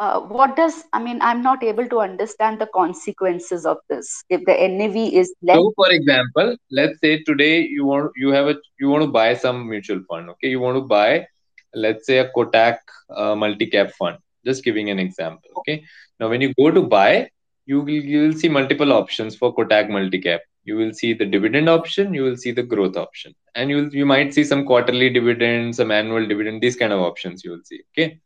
Uh, 0.01 0.19
what 0.19 0.57
does, 0.57 0.85
I 0.95 1.03
mean, 1.03 1.19
I'm 1.21 1.43
not 1.43 1.63
able 1.63 1.87
to 1.87 2.01
understand 2.01 2.59
the 2.59 2.69
consequences 2.75 3.67
of 3.67 3.77
this. 3.91 4.25
If 4.31 4.47
the 4.47 4.55
NAV 4.69 4.97
is 4.97 5.35
less, 5.43 5.57
So, 5.57 5.75
for 5.77 5.91
example, 5.91 6.57
let's 6.71 6.99
say 7.01 7.23
today 7.25 7.67
you 7.67 7.85
want 7.85 8.13
you 8.17 8.31
have 8.31 8.49
a 8.49 8.57
you 8.79 8.89
want 8.89 9.05
to 9.05 9.11
buy 9.11 9.35
some 9.35 9.69
mutual 9.69 10.01
fund. 10.09 10.31
Okay, 10.31 10.49
you 10.49 10.59
want 10.59 10.79
to 10.79 10.81
buy, 10.81 11.27
let's 11.75 12.07
say 12.07 12.17
a 12.19 12.31
Kotak 12.31 12.79
uh, 13.15 13.37
multi-cap 13.37 13.91
fund. 13.99 14.17
Just 14.47 14.65
giving 14.65 14.89
an 14.89 14.99
example. 14.99 15.51
Okay. 15.59 15.85
Now, 16.19 16.31
when 16.31 16.41
you 16.41 16.55
go 16.55 16.71
to 16.71 16.81
buy, 16.81 17.29
you 17.67 17.83
will 17.83 17.91
you 17.91 18.23
will 18.23 18.33
see 18.33 18.49
multiple 18.49 18.95
options 18.95 19.37
for 19.37 19.55
Kotak 19.55 19.91
multi-cap. 19.91 20.41
You 20.65 20.77
will 20.77 20.95
see 20.95 21.13
the 21.13 21.27
dividend 21.27 21.69
option. 21.69 22.15
You 22.15 22.23
will 22.23 22.39
see 22.39 22.53
the 22.53 22.63
growth 22.63 22.97
option, 22.97 23.35
and 23.55 23.69
you 23.69 23.77
will 23.83 23.95
you 23.95 24.07
might 24.07 24.33
see 24.33 24.45
some 24.45 24.65
quarterly 24.65 25.11
dividend, 25.11 25.77
some 25.77 25.91
annual 25.91 26.27
dividend. 26.27 26.63
These 26.63 26.77
kind 26.77 26.95
of 26.95 27.01
options 27.01 27.45
you 27.45 27.51
will 27.51 27.65
see. 27.65 27.83
Okay. 27.93 28.19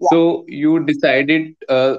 So 0.00 0.44
you 0.48 0.84
decided. 0.84 1.54
Uh, 1.68 1.98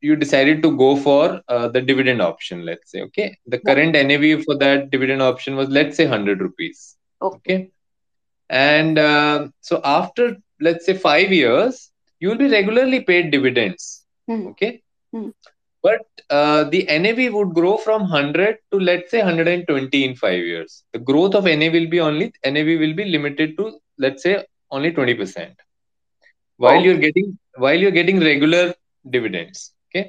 you 0.00 0.16
decided 0.16 0.62
to 0.62 0.76
go 0.76 0.96
for 0.96 1.40
uh, 1.48 1.68
the 1.68 1.80
dividend 1.80 2.20
option 2.22 2.64
let's 2.64 2.90
say 2.92 3.00
okay 3.02 3.36
the 3.46 3.58
Yeah. 3.62 3.74
current 3.74 3.94
nav 3.94 4.42
for 4.44 4.56
that 4.58 4.90
dividend 4.90 5.22
option 5.22 5.56
was 5.56 5.68
let's 5.68 5.96
say 5.96 6.04
100 6.06 6.40
rupees 6.40 6.96
okay, 7.20 7.40
okay 7.46 7.70
and 8.50 8.98
uh, 8.98 9.48
so 9.60 9.80
after 9.84 10.36
let's 10.60 10.86
say 10.86 10.94
5 10.94 11.32
years 11.32 11.90
you 12.20 12.28
will 12.28 12.36
be 12.44 12.48
regularly 12.48 13.00
paid 13.00 13.30
dividends 13.30 14.04
Hmm. 14.26 14.46
okay 14.50 14.80
Hmm. 15.12 15.30
but 15.82 16.02
uh, 16.30 16.64
the 16.72 16.80
nav 17.02 17.18
would 17.34 17.52
grow 17.58 17.76
from 17.76 18.02
100 18.02 18.56
to 18.72 18.78
let's 18.88 19.10
say 19.10 19.18
120 19.22 20.00
in 20.08 20.14
5 20.24 20.42
years 20.52 20.82
the 20.92 20.98
growth 21.10 21.34
of 21.40 21.44
nav 21.62 21.72
will 21.78 21.88
be 21.94 22.00
only 22.08 22.26
nav 22.56 22.68
will 22.82 22.94
be 23.00 23.06
limited 23.16 23.56
to 23.58 23.66
let's 24.04 24.22
say 24.28 24.34
only 24.70 24.90
20% 24.92 25.54
while 26.58 26.80
Okay. 26.80 26.86
you're 26.86 27.02
getting 27.06 27.28
while 27.64 27.78
you're 27.82 27.96
getting 28.00 28.20
regular 28.30 28.62
dividends 29.16 29.72
okay 29.88 30.04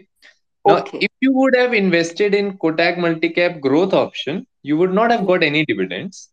now, 0.68 0.78
okay, 0.78 1.06
if 1.08 1.12
you 1.22 1.32
would 1.34 1.56
have 1.56 1.74
invested 1.74 2.34
in 2.36 2.58
Kotak 2.58 2.98
Multicap 2.98 3.60
growth 3.62 3.94
option, 3.94 4.46
you 4.64 4.78
would 4.78 4.94
not 4.94 5.12
have 5.12 5.26
got 5.26 5.44
any 5.44 5.66
dividends, 5.66 6.30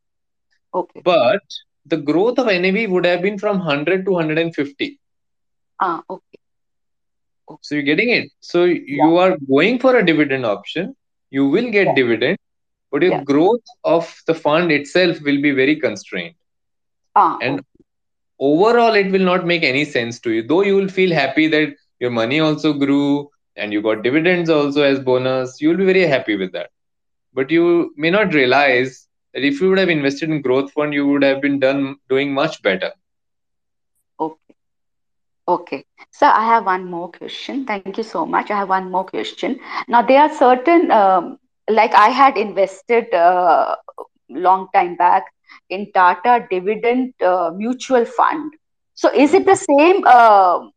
okay. 0.75 1.05
but 1.05 1.41
the 1.87 1.97
growth 1.97 2.39
of 2.39 2.49
NAV 2.49 2.87
would 2.89 3.05
have 3.05 3.23
been 3.23 3.39
from 3.39 3.59
100 3.59 4.05
to 4.07 4.13
150. 4.13 4.99
Ah, 5.81 6.03
okay. 6.09 6.39
So 7.61 7.75
you're 7.75 7.85
getting 7.85 8.11
it. 8.11 8.31
So 8.41 8.65
you 8.65 9.17
are 9.19 9.37
going 9.49 9.79
for 9.79 9.97
a 9.97 10.05
dividend 10.05 10.45
option, 10.47 10.95
you 11.31 11.49
will 11.49 11.71
get 11.71 11.87
Yeah. 11.87 11.95
dividend, 11.95 12.39
but 12.91 13.03
your 13.03 13.13
Yeah. 13.13 13.25
growth 13.25 13.65
of 13.85 14.15
the 14.27 14.35
fund 14.35 14.71
itself 14.73 15.21
will 15.23 15.41
be 15.41 15.51
very 15.53 15.77
constrained. 15.77 16.35
Ah, 17.15 17.41
And 17.41 17.61
okay. 17.61 17.76
Overall, 18.39 18.95
it 18.95 19.11
will 19.11 19.25
not 19.25 19.47
make 19.47 19.63
any 19.63 19.85
sense 19.85 20.19
to 20.21 20.31
you. 20.31 20.43
Though 20.43 20.63
you 20.63 20.77
will 20.77 20.89
feel 20.89 21.13
happy 21.15 21.47
that 21.49 21.75
your 21.99 22.11
money 22.11 22.41
also 22.41 22.73
grew, 22.73 23.31
and 23.57 23.73
you 23.73 23.83
got 23.83 24.03
dividends 24.03 24.51
also 24.51 24.83
as 24.83 24.99
bonus, 25.01 25.61
you'll 25.61 25.77
be 25.77 25.85
very 25.85 26.07
happy 26.07 26.37
with 26.37 26.53
that. 26.53 26.71
But 27.35 27.51
you 27.51 27.93
may 27.97 28.11
not 28.11 28.35
realize 28.35 29.09
that 29.35 29.45
if 29.45 29.61
you 29.61 29.69
would 29.71 29.79
have 29.79 29.89
invested 29.89 30.31
in 30.31 30.43
growth 30.43 30.73
fund, 30.73 30.93
you 30.95 31.07
would 31.09 31.23
have 31.23 31.41
been 31.41 31.59
done 31.61 31.97
doing 32.09 32.33
much 32.35 32.63
better. 32.63 32.93
Okay. 34.19 34.55
Okay. 35.49 35.85
So 36.11 36.27
I 36.27 36.45
have 36.45 36.67
one 36.67 36.91
more 36.91 37.11
question. 37.11 37.67
Thank 37.67 37.93
you 37.93 38.03
so 38.03 38.25
much. 38.27 38.51
I 38.51 38.53
have 38.53 38.69
one 38.69 38.91
more 38.91 39.05
question. 39.05 39.59
Now 39.89 40.03
there 40.03 40.21
are 40.21 40.33
certain, 40.35 40.91
um, 40.91 41.39
like 41.69 41.95
I 41.95 42.09
had 42.09 42.37
invested 42.37 43.13
uh, 43.15 43.77
long 44.29 44.69
time 44.75 44.97
back 44.97 45.25
in 45.71 45.91
Tata 45.93 46.47
Dividend 46.51 47.15
uh, 47.23 47.51
Mutual 47.55 48.05
Fund. 48.05 48.53
So 48.95 49.13
is 49.13 49.35
it 49.35 49.47
the 49.47 49.57
same? 49.57 50.03
Uh, 50.07 50.69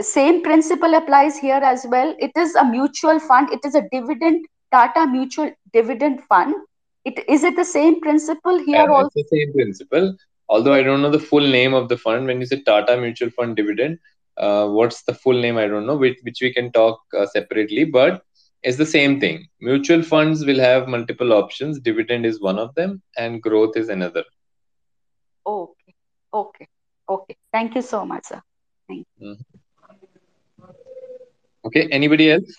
same 0.00 0.42
principle 0.42 0.94
applies 0.94 1.38
here 1.38 1.60
as 1.62 1.86
well. 1.88 2.14
It 2.18 2.32
is 2.36 2.54
a 2.56 2.64
mutual 2.64 3.20
fund. 3.20 3.50
It 3.52 3.60
is 3.64 3.74
a 3.76 3.82
dividend 3.92 4.44
Tata 4.72 5.06
Mutual 5.06 5.52
Dividend 5.72 6.22
Fund. 6.28 6.54
It 7.04 7.22
is 7.28 7.44
it 7.44 7.54
the 7.54 7.64
same 7.64 8.00
principle 8.00 8.58
here 8.58 8.76
Yeah, 8.76 8.86
also? 8.86 9.10
it's 9.14 9.30
the 9.30 9.36
same 9.36 9.52
principle. 9.52 10.16
Although 10.48 10.72
I 10.72 10.82
don't 10.82 11.00
know 11.00 11.10
the 11.10 11.18
full 11.18 11.46
name 11.46 11.74
of 11.74 11.88
the 11.88 11.96
fund. 11.96 12.26
When 12.26 12.40
you 12.40 12.46
say 12.46 12.60
Tata 12.62 12.96
Mutual 12.96 13.30
Fund 13.30 13.56
Dividend, 13.56 13.98
uh, 14.36 14.68
what's 14.68 15.02
the 15.02 15.14
full 15.14 15.40
name? 15.40 15.56
I 15.56 15.66
don't 15.68 15.86
know, 15.86 15.96
which, 15.96 16.18
which 16.22 16.40
we 16.42 16.52
can 16.52 16.72
talk 16.72 17.00
uh, 17.16 17.26
separately. 17.26 17.84
But 17.84 18.22
it's 18.64 18.78
the 18.78 18.86
same 18.86 19.20
thing. 19.20 19.46
Mutual 19.60 20.02
funds 20.02 20.44
will 20.44 20.58
have 20.58 20.88
multiple 20.88 21.32
options. 21.32 21.80
Dividend 21.80 22.26
is 22.26 22.40
one 22.40 22.58
of 22.58 22.74
them, 22.74 23.02
and 23.16 23.42
growth 23.42 23.76
is 23.76 23.88
another. 23.90 24.24
Okay, 25.46 25.94
okay, 26.32 26.68
okay. 27.08 27.36
Thank 27.52 27.74
you 27.74 27.82
so 27.82 28.04
much, 28.04 28.24
sir. 28.26 28.40
Thank 28.88 29.06
you. 29.18 29.28
Mhm. 29.28 29.44
Okay. 31.66 31.88
Anybody 31.90 32.30
else? 32.32 32.56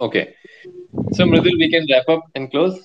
Okay. 0.00 0.34
So 1.12 1.24
Mridul, 1.24 1.58
we 1.58 1.70
can 1.70 1.86
wrap 1.90 2.08
up 2.08 2.22
and 2.34 2.50
close. 2.50 2.78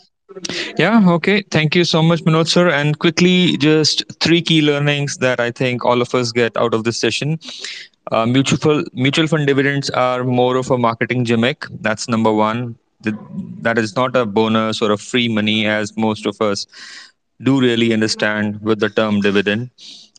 Yeah, 0.78 1.04
okay. 1.10 1.44
Thank 1.52 1.76
you 1.76 1.84
so 1.84 2.02
much, 2.02 2.22
Manoj 2.24 2.48
sir. 2.48 2.70
And 2.70 2.98
quickly, 2.98 3.58
just 3.58 4.04
three 4.22 4.42
key 4.42 4.62
learnings 4.62 5.18
that 5.18 5.40
I 5.42 5.52
think 5.52 5.84
all 5.86 6.02
of 6.02 6.16
us 6.16 6.32
get 6.32 6.56
out 6.56 6.74
of 6.74 6.86
this 6.86 7.00
session. 7.00 7.38
Uh, 8.12 8.26
mutual 8.26 8.84
mutual 8.94 9.28
fund 9.28 9.48
dividends 9.48 9.90
are 9.92 10.24
more 10.24 10.58
of 10.58 10.70
a 10.70 10.78
marketing 10.78 11.24
gimmick. 11.24 11.66
That's 11.82 12.08
number 12.10 12.32
one. 12.34 12.76
Th- 13.04 13.16
That 13.62 13.78
is 13.78 13.96
not 13.96 14.16
a 14.16 14.26
bonus 14.26 14.82
or 14.82 14.92
a 14.92 14.98
free 14.98 15.28
money, 15.28 15.66
as 15.66 15.96
most 15.98 16.26
of 16.26 16.42
us 16.42 16.66
do 17.42 17.60
really 17.60 17.94
understand 17.94 18.62
with 18.62 18.80
the 18.80 18.90
term 18.90 19.22
dividend. 19.22 19.70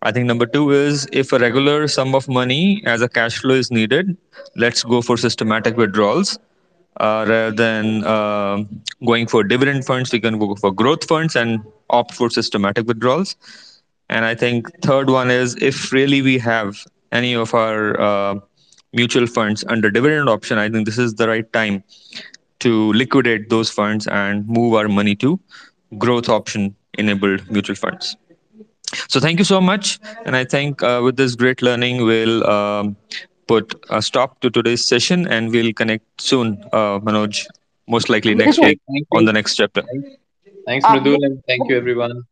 I 0.02 0.10
think 0.12 0.26
number 0.26 0.46
two 0.46 0.70
is 0.72 1.06
if 1.12 1.32
a 1.32 1.38
regular 1.38 1.86
sum 1.88 2.14
of 2.14 2.28
money 2.28 2.82
as 2.86 3.02
a 3.02 3.08
cash 3.08 3.38
flow 3.38 3.54
is 3.54 3.70
needed, 3.70 4.16
let's 4.56 4.82
go 4.82 5.00
for 5.02 5.16
systematic 5.16 5.76
withdrawals 5.76 6.38
uh, 6.98 7.24
rather 7.28 7.52
than 7.52 8.04
uh, 8.04 8.64
going 9.06 9.26
for 9.26 9.44
dividend 9.44 9.84
funds. 9.84 10.12
We 10.12 10.20
can 10.20 10.38
go 10.38 10.54
for 10.56 10.72
growth 10.72 11.04
funds 11.04 11.36
and 11.36 11.60
opt 11.90 12.14
for 12.14 12.30
systematic 12.30 12.86
withdrawals. 12.86 13.36
And 14.08 14.24
I 14.24 14.34
think 14.34 14.68
third 14.82 15.10
one 15.10 15.30
is 15.30 15.54
if 15.60 15.92
really 15.92 16.22
we 16.22 16.38
have 16.38 16.84
any 17.12 17.34
of 17.34 17.54
our 17.54 18.00
uh, 18.00 18.34
mutual 18.92 19.26
funds 19.26 19.64
under 19.68 19.90
dividend 19.90 20.28
option, 20.28 20.58
I 20.58 20.68
think 20.70 20.86
this 20.86 20.98
is 20.98 21.14
the 21.14 21.28
right 21.28 21.50
time 21.52 21.84
to 22.60 22.92
liquidate 22.92 23.48
those 23.50 23.70
funds 23.70 24.06
and 24.06 24.46
move 24.48 24.74
our 24.74 24.88
money 24.88 25.14
to 25.16 25.38
growth 25.98 26.28
option 26.28 26.74
enabled 26.98 27.50
mutual 27.50 27.76
funds. 27.76 28.16
So 29.08 29.20
thank 29.20 29.38
you 29.38 29.44
so 29.44 29.60
much. 29.60 29.98
And 30.24 30.36
I 30.36 30.44
think 30.44 30.82
uh, 30.82 31.00
with 31.02 31.16
this 31.16 31.34
great 31.34 31.62
learning, 31.62 32.04
we'll 32.04 32.46
um, 32.48 32.96
put 33.46 33.74
a 33.90 34.02
stop 34.02 34.40
to 34.40 34.50
today's 34.50 34.84
session 34.84 35.26
and 35.28 35.50
we'll 35.50 35.72
connect 35.72 36.20
soon, 36.20 36.62
uh, 36.72 36.98
Manoj, 37.00 37.46
most 37.88 38.08
likely 38.08 38.34
next 38.34 38.60
week 38.60 38.80
on 39.12 39.24
the 39.24 39.32
next 39.32 39.56
chapter. 39.56 39.82
Thanks, 39.82 40.08
thanks 40.66 40.86
Mridul, 40.86 41.24
and 41.24 41.42
thank 41.46 41.68
you 41.68 41.76
everyone. 41.76 42.31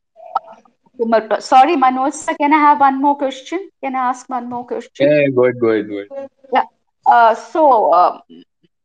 Sorry, 1.40 1.76
Manoj, 1.76 2.12
sir, 2.12 2.34
can 2.34 2.52
I 2.52 2.58
have 2.58 2.80
one 2.80 3.00
more 3.00 3.16
question? 3.16 3.70
Can 3.82 3.96
I 3.96 4.10
ask 4.10 4.28
one 4.28 4.48
more 4.50 4.66
question? 4.66 5.10
Yeah, 5.10 5.28
go 5.28 5.44
ahead, 5.44 5.60
go 5.60 5.68
ahead, 5.68 5.88
go 5.88 5.98
ahead. 5.98 6.30
Yeah. 6.52 6.64
Uh, 7.06 7.34
so, 7.34 7.94
um, 7.94 8.20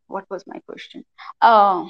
what 0.07 0.29
was 0.29 0.45
my 0.47 0.59
question? 0.65 1.03
Uh, 1.41 1.89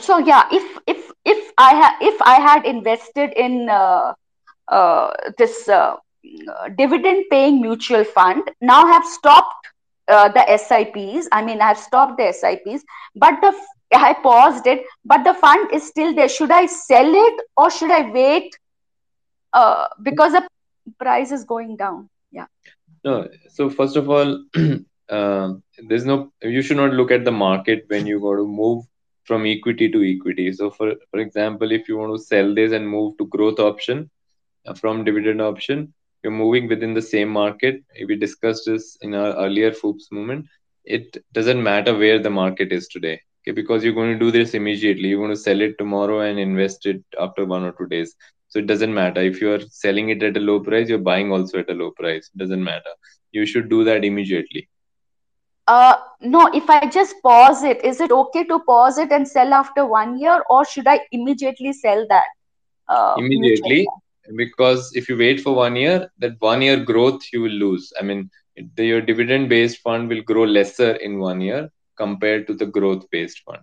so 0.00 0.18
yeah, 0.18 0.48
if 0.50 0.78
if 0.86 1.12
if 1.24 1.52
I 1.56 1.74
had 1.74 1.96
if 2.00 2.20
I 2.22 2.40
had 2.40 2.66
invested 2.66 3.32
in 3.36 3.68
uh, 3.68 4.14
uh, 4.68 5.12
this 5.38 5.68
uh, 5.68 5.96
dividend 6.76 7.26
paying 7.30 7.60
mutual 7.60 8.02
fund, 8.02 8.50
now 8.60 8.86
have 8.86 9.04
stopped 9.04 9.68
uh, 10.08 10.28
the 10.28 10.44
SIPs. 10.56 11.28
I 11.30 11.44
mean, 11.44 11.60
I've 11.60 11.78
stopped 11.78 12.18
the 12.18 12.32
SIPs, 12.32 12.84
but 13.14 13.40
the 13.40 13.54
I 13.94 14.14
paused 14.14 14.66
it, 14.66 14.84
but 15.04 15.22
the 15.22 15.34
fund 15.34 15.70
is 15.72 15.86
still 15.86 16.14
there. 16.14 16.28
Should 16.28 16.50
I 16.50 16.66
sell 16.66 17.14
it 17.14 17.40
or 17.56 17.70
should 17.70 17.92
I 17.92 18.10
wait 18.10 18.58
uh, 19.54 19.86
because 20.02 20.32
the 20.32 20.46
price 20.98 21.32
is 21.32 21.44
going 21.44 21.76
down? 21.76 22.10
Yeah. 22.32 22.46
No, 23.04 23.28
so 23.48 23.70
first 23.70 23.96
of 23.96 24.10
all, 24.10 24.44
um, 25.08 25.62
there's 25.88 26.04
no 26.04 26.32
you 26.42 26.62
should 26.62 26.76
not 26.76 26.92
look 26.92 27.10
at 27.10 27.24
the 27.24 27.32
market 27.32 27.84
when 27.88 28.06
you 28.06 28.20
got 28.20 28.36
to 28.36 28.46
move 28.46 28.84
from 29.24 29.46
equity 29.46 29.90
to 29.90 30.02
equity. 30.04 30.52
So 30.52 30.70
for 30.70 30.94
for 31.10 31.20
example, 31.20 31.72
if 31.72 31.88
you 31.88 31.96
want 31.98 32.16
to 32.16 32.24
sell 32.24 32.54
this 32.54 32.72
and 32.72 32.88
move 32.88 33.16
to 33.18 33.26
growth 33.26 33.60
option 33.60 34.10
uh, 34.66 34.74
from 34.74 35.04
dividend 35.04 35.40
option, 35.40 35.92
you're 36.22 36.32
moving 36.32 36.68
within 36.68 36.94
the 36.94 37.02
same 37.02 37.28
market. 37.28 37.82
We 38.08 38.16
discussed 38.16 38.64
this 38.66 38.96
in 39.02 39.14
our 39.14 39.34
earlier 39.44 39.72
FOOPS 39.72 40.08
movement. 40.10 40.46
It 40.84 41.22
doesn't 41.32 41.62
matter 41.62 41.96
where 41.96 42.18
the 42.18 42.30
market 42.30 42.72
is 42.72 42.88
today. 42.88 43.20
Okay, 43.42 43.52
because 43.52 43.84
you're 43.84 44.00
going 44.00 44.18
to 44.18 44.18
do 44.18 44.30
this 44.30 44.54
immediately. 44.54 45.08
You're 45.08 45.20
going 45.20 45.30
to 45.30 45.46
sell 45.48 45.60
it 45.60 45.76
tomorrow 45.78 46.20
and 46.20 46.38
invest 46.38 46.86
it 46.86 47.02
after 47.20 47.44
one 47.44 47.64
or 47.64 47.72
two 47.72 47.86
days. 47.86 48.14
So 48.54 48.60
it 48.60 48.68
doesn't 48.68 48.94
matter 48.94 49.20
if 49.20 49.40
you 49.42 49.52
are 49.52 49.60
selling 49.68 50.10
it 50.10 50.22
at 50.22 50.36
a 50.36 50.40
low 50.40 50.60
price, 50.60 50.88
you're 50.88 50.98
buying 50.98 51.32
also 51.32 51.58
at 51.58 51.70
a 51.70 51.74
low 51.74 51.90
price. 51.90 52.30
It 52.32 52.38
doesn't 52.38 52.62
matter. 52.62 52.94
You 53.32 53.46
should 53.46 53.68
do 53.68 53.82
that 53.84 54.04
immediately. 54.04 54.68
Uh, 55.66 55.96
no, 56.20 56.48
if 56.54 56.70
I 56.70 56.86
just 56.88 57.16
pause 57.22 57.64
it, 57.64 57.84
is 57.84 58.00
it 58.00 58.12
okay 58.12 58.44
to 58.44 58.60
pause 58.60 58.98
it 58.98 59.10
and 59.10 59.26
sell 59.26 59.52
after 59.52 59.84
one 59.84 60.18
year, 60.20 60.44
or 60.48 60.64
should 60.64 60.86
I 60.86 61.00
immediately 61.10 61.72
sell 61.72 62.06
that 62.08 62.26
uh, 62.88 63.22
mutual 63.28 63.72
Immediately, 63.72 63.88
because 64.36 64.92
if 64.94 65.08
you 65.08 65.16
wait 65.16 65.40
for 65.40 65.54
one 65.54 65.74
year, 65.76 66.10
that 66.18 66.36
one 66.38 66.62
year 66.62 66.78
growth 66.84 67.22
you 67.32 67.42
will 67.42 67.50
lose. 67.66 67.92
I 67.98 68.04
mean, 68.04 68.30
the, 68.76 68.84
your 68.86 69.00
dividend 69.00 69.48
based 69.48 69.78
fund 69.78 70.08
will 70.08 70.22
grow 70.22 70.44
lesser 70.44 70.92
in 70.92 71.18
one 71.18 71.40
year 71.40 71.70
compared 71.96 72.46
to 72.46 72.54
the 72.54 72.66
growth 72.66 73.10
based 73.10 73.40
fund. 73.44 73.62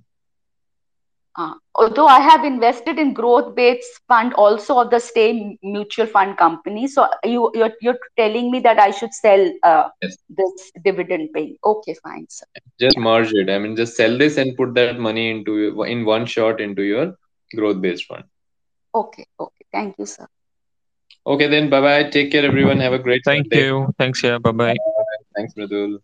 Uh, 1.37 1.53
although 1.75 2.07
I 2.07 2.19
have 2.19 2.43
invested 2.43 2.99
in 2.99 3.13
growth-based 3.13 4.01
fund 4.07 4.33
also 4.33 4.79
of 4.79 4.89
the 4.89 4.99
same 4.99 5.57
mutual 5.63 6.05
fund 6.05 6.37
company, 6.37 6.87
so 6.87 7.07
you 7.23 7.49
you're, 7.53 7.71
you're 7.81 7.99
telling 8.17 8.51
me 8.51 8.59
that 8.59 8.79
I 8.79 8.91
should 8.91 9.13
sell 9.13 9.49
uh, 9.63 9.89
Yes. 10.01 10.17
this 10.29 10.71
dividend 10.83 11.29
paying. 11.33 11.55
Okay, 11.63 11.95
fine, 12.03 12.25
sir. 12.29 12.45
Just 12.79 12.97
merge 12.97 13.31
it. 13.33 13.49
I 13.49 13.59
mean, 13.59 13.77
just 13.77 13.95
sell 13.95 14.17
this 14.17 14.37
and 14.37 14.57
put 14.57 14.73
that 14.75 14.99
money 14.99 15.29
into 15.31 15.83
in 15.83 16.03
one 16.03 16.25
shot 16.25 16.59
into 16.59 16.83
your 16.83 17.15
growth 17.55 17.81
based 17.81 18.05
fund. 18.05 18.25
Okay, 18.93 19.25
okay. 19.39 19.65
Thank 19.71 19.95
you, 19.99 20.05
sir. 20.05 20.27
Okay, 21.25 21.47
then 21.47 21.69
bye 21.69 21.81
bye. 21.81 22.09
Take 22.09 22.31
care, 22.31 22.43
everyone. 22.45 22.79
Have 22.79 22.93
a 22.93 22.99
great 22.99 23.23
day. 23.23 23.31
Thank 23.31 23.49
day. 23.49 23.65
you. 23.67 23.93
Thanks. 23.97 24.21
Yeah. 24.21 24.37
Bye 24.37 24.51
bye. 24.51 24.75
Thanks, 25.35 25.53
Mridul. 25.53 25.99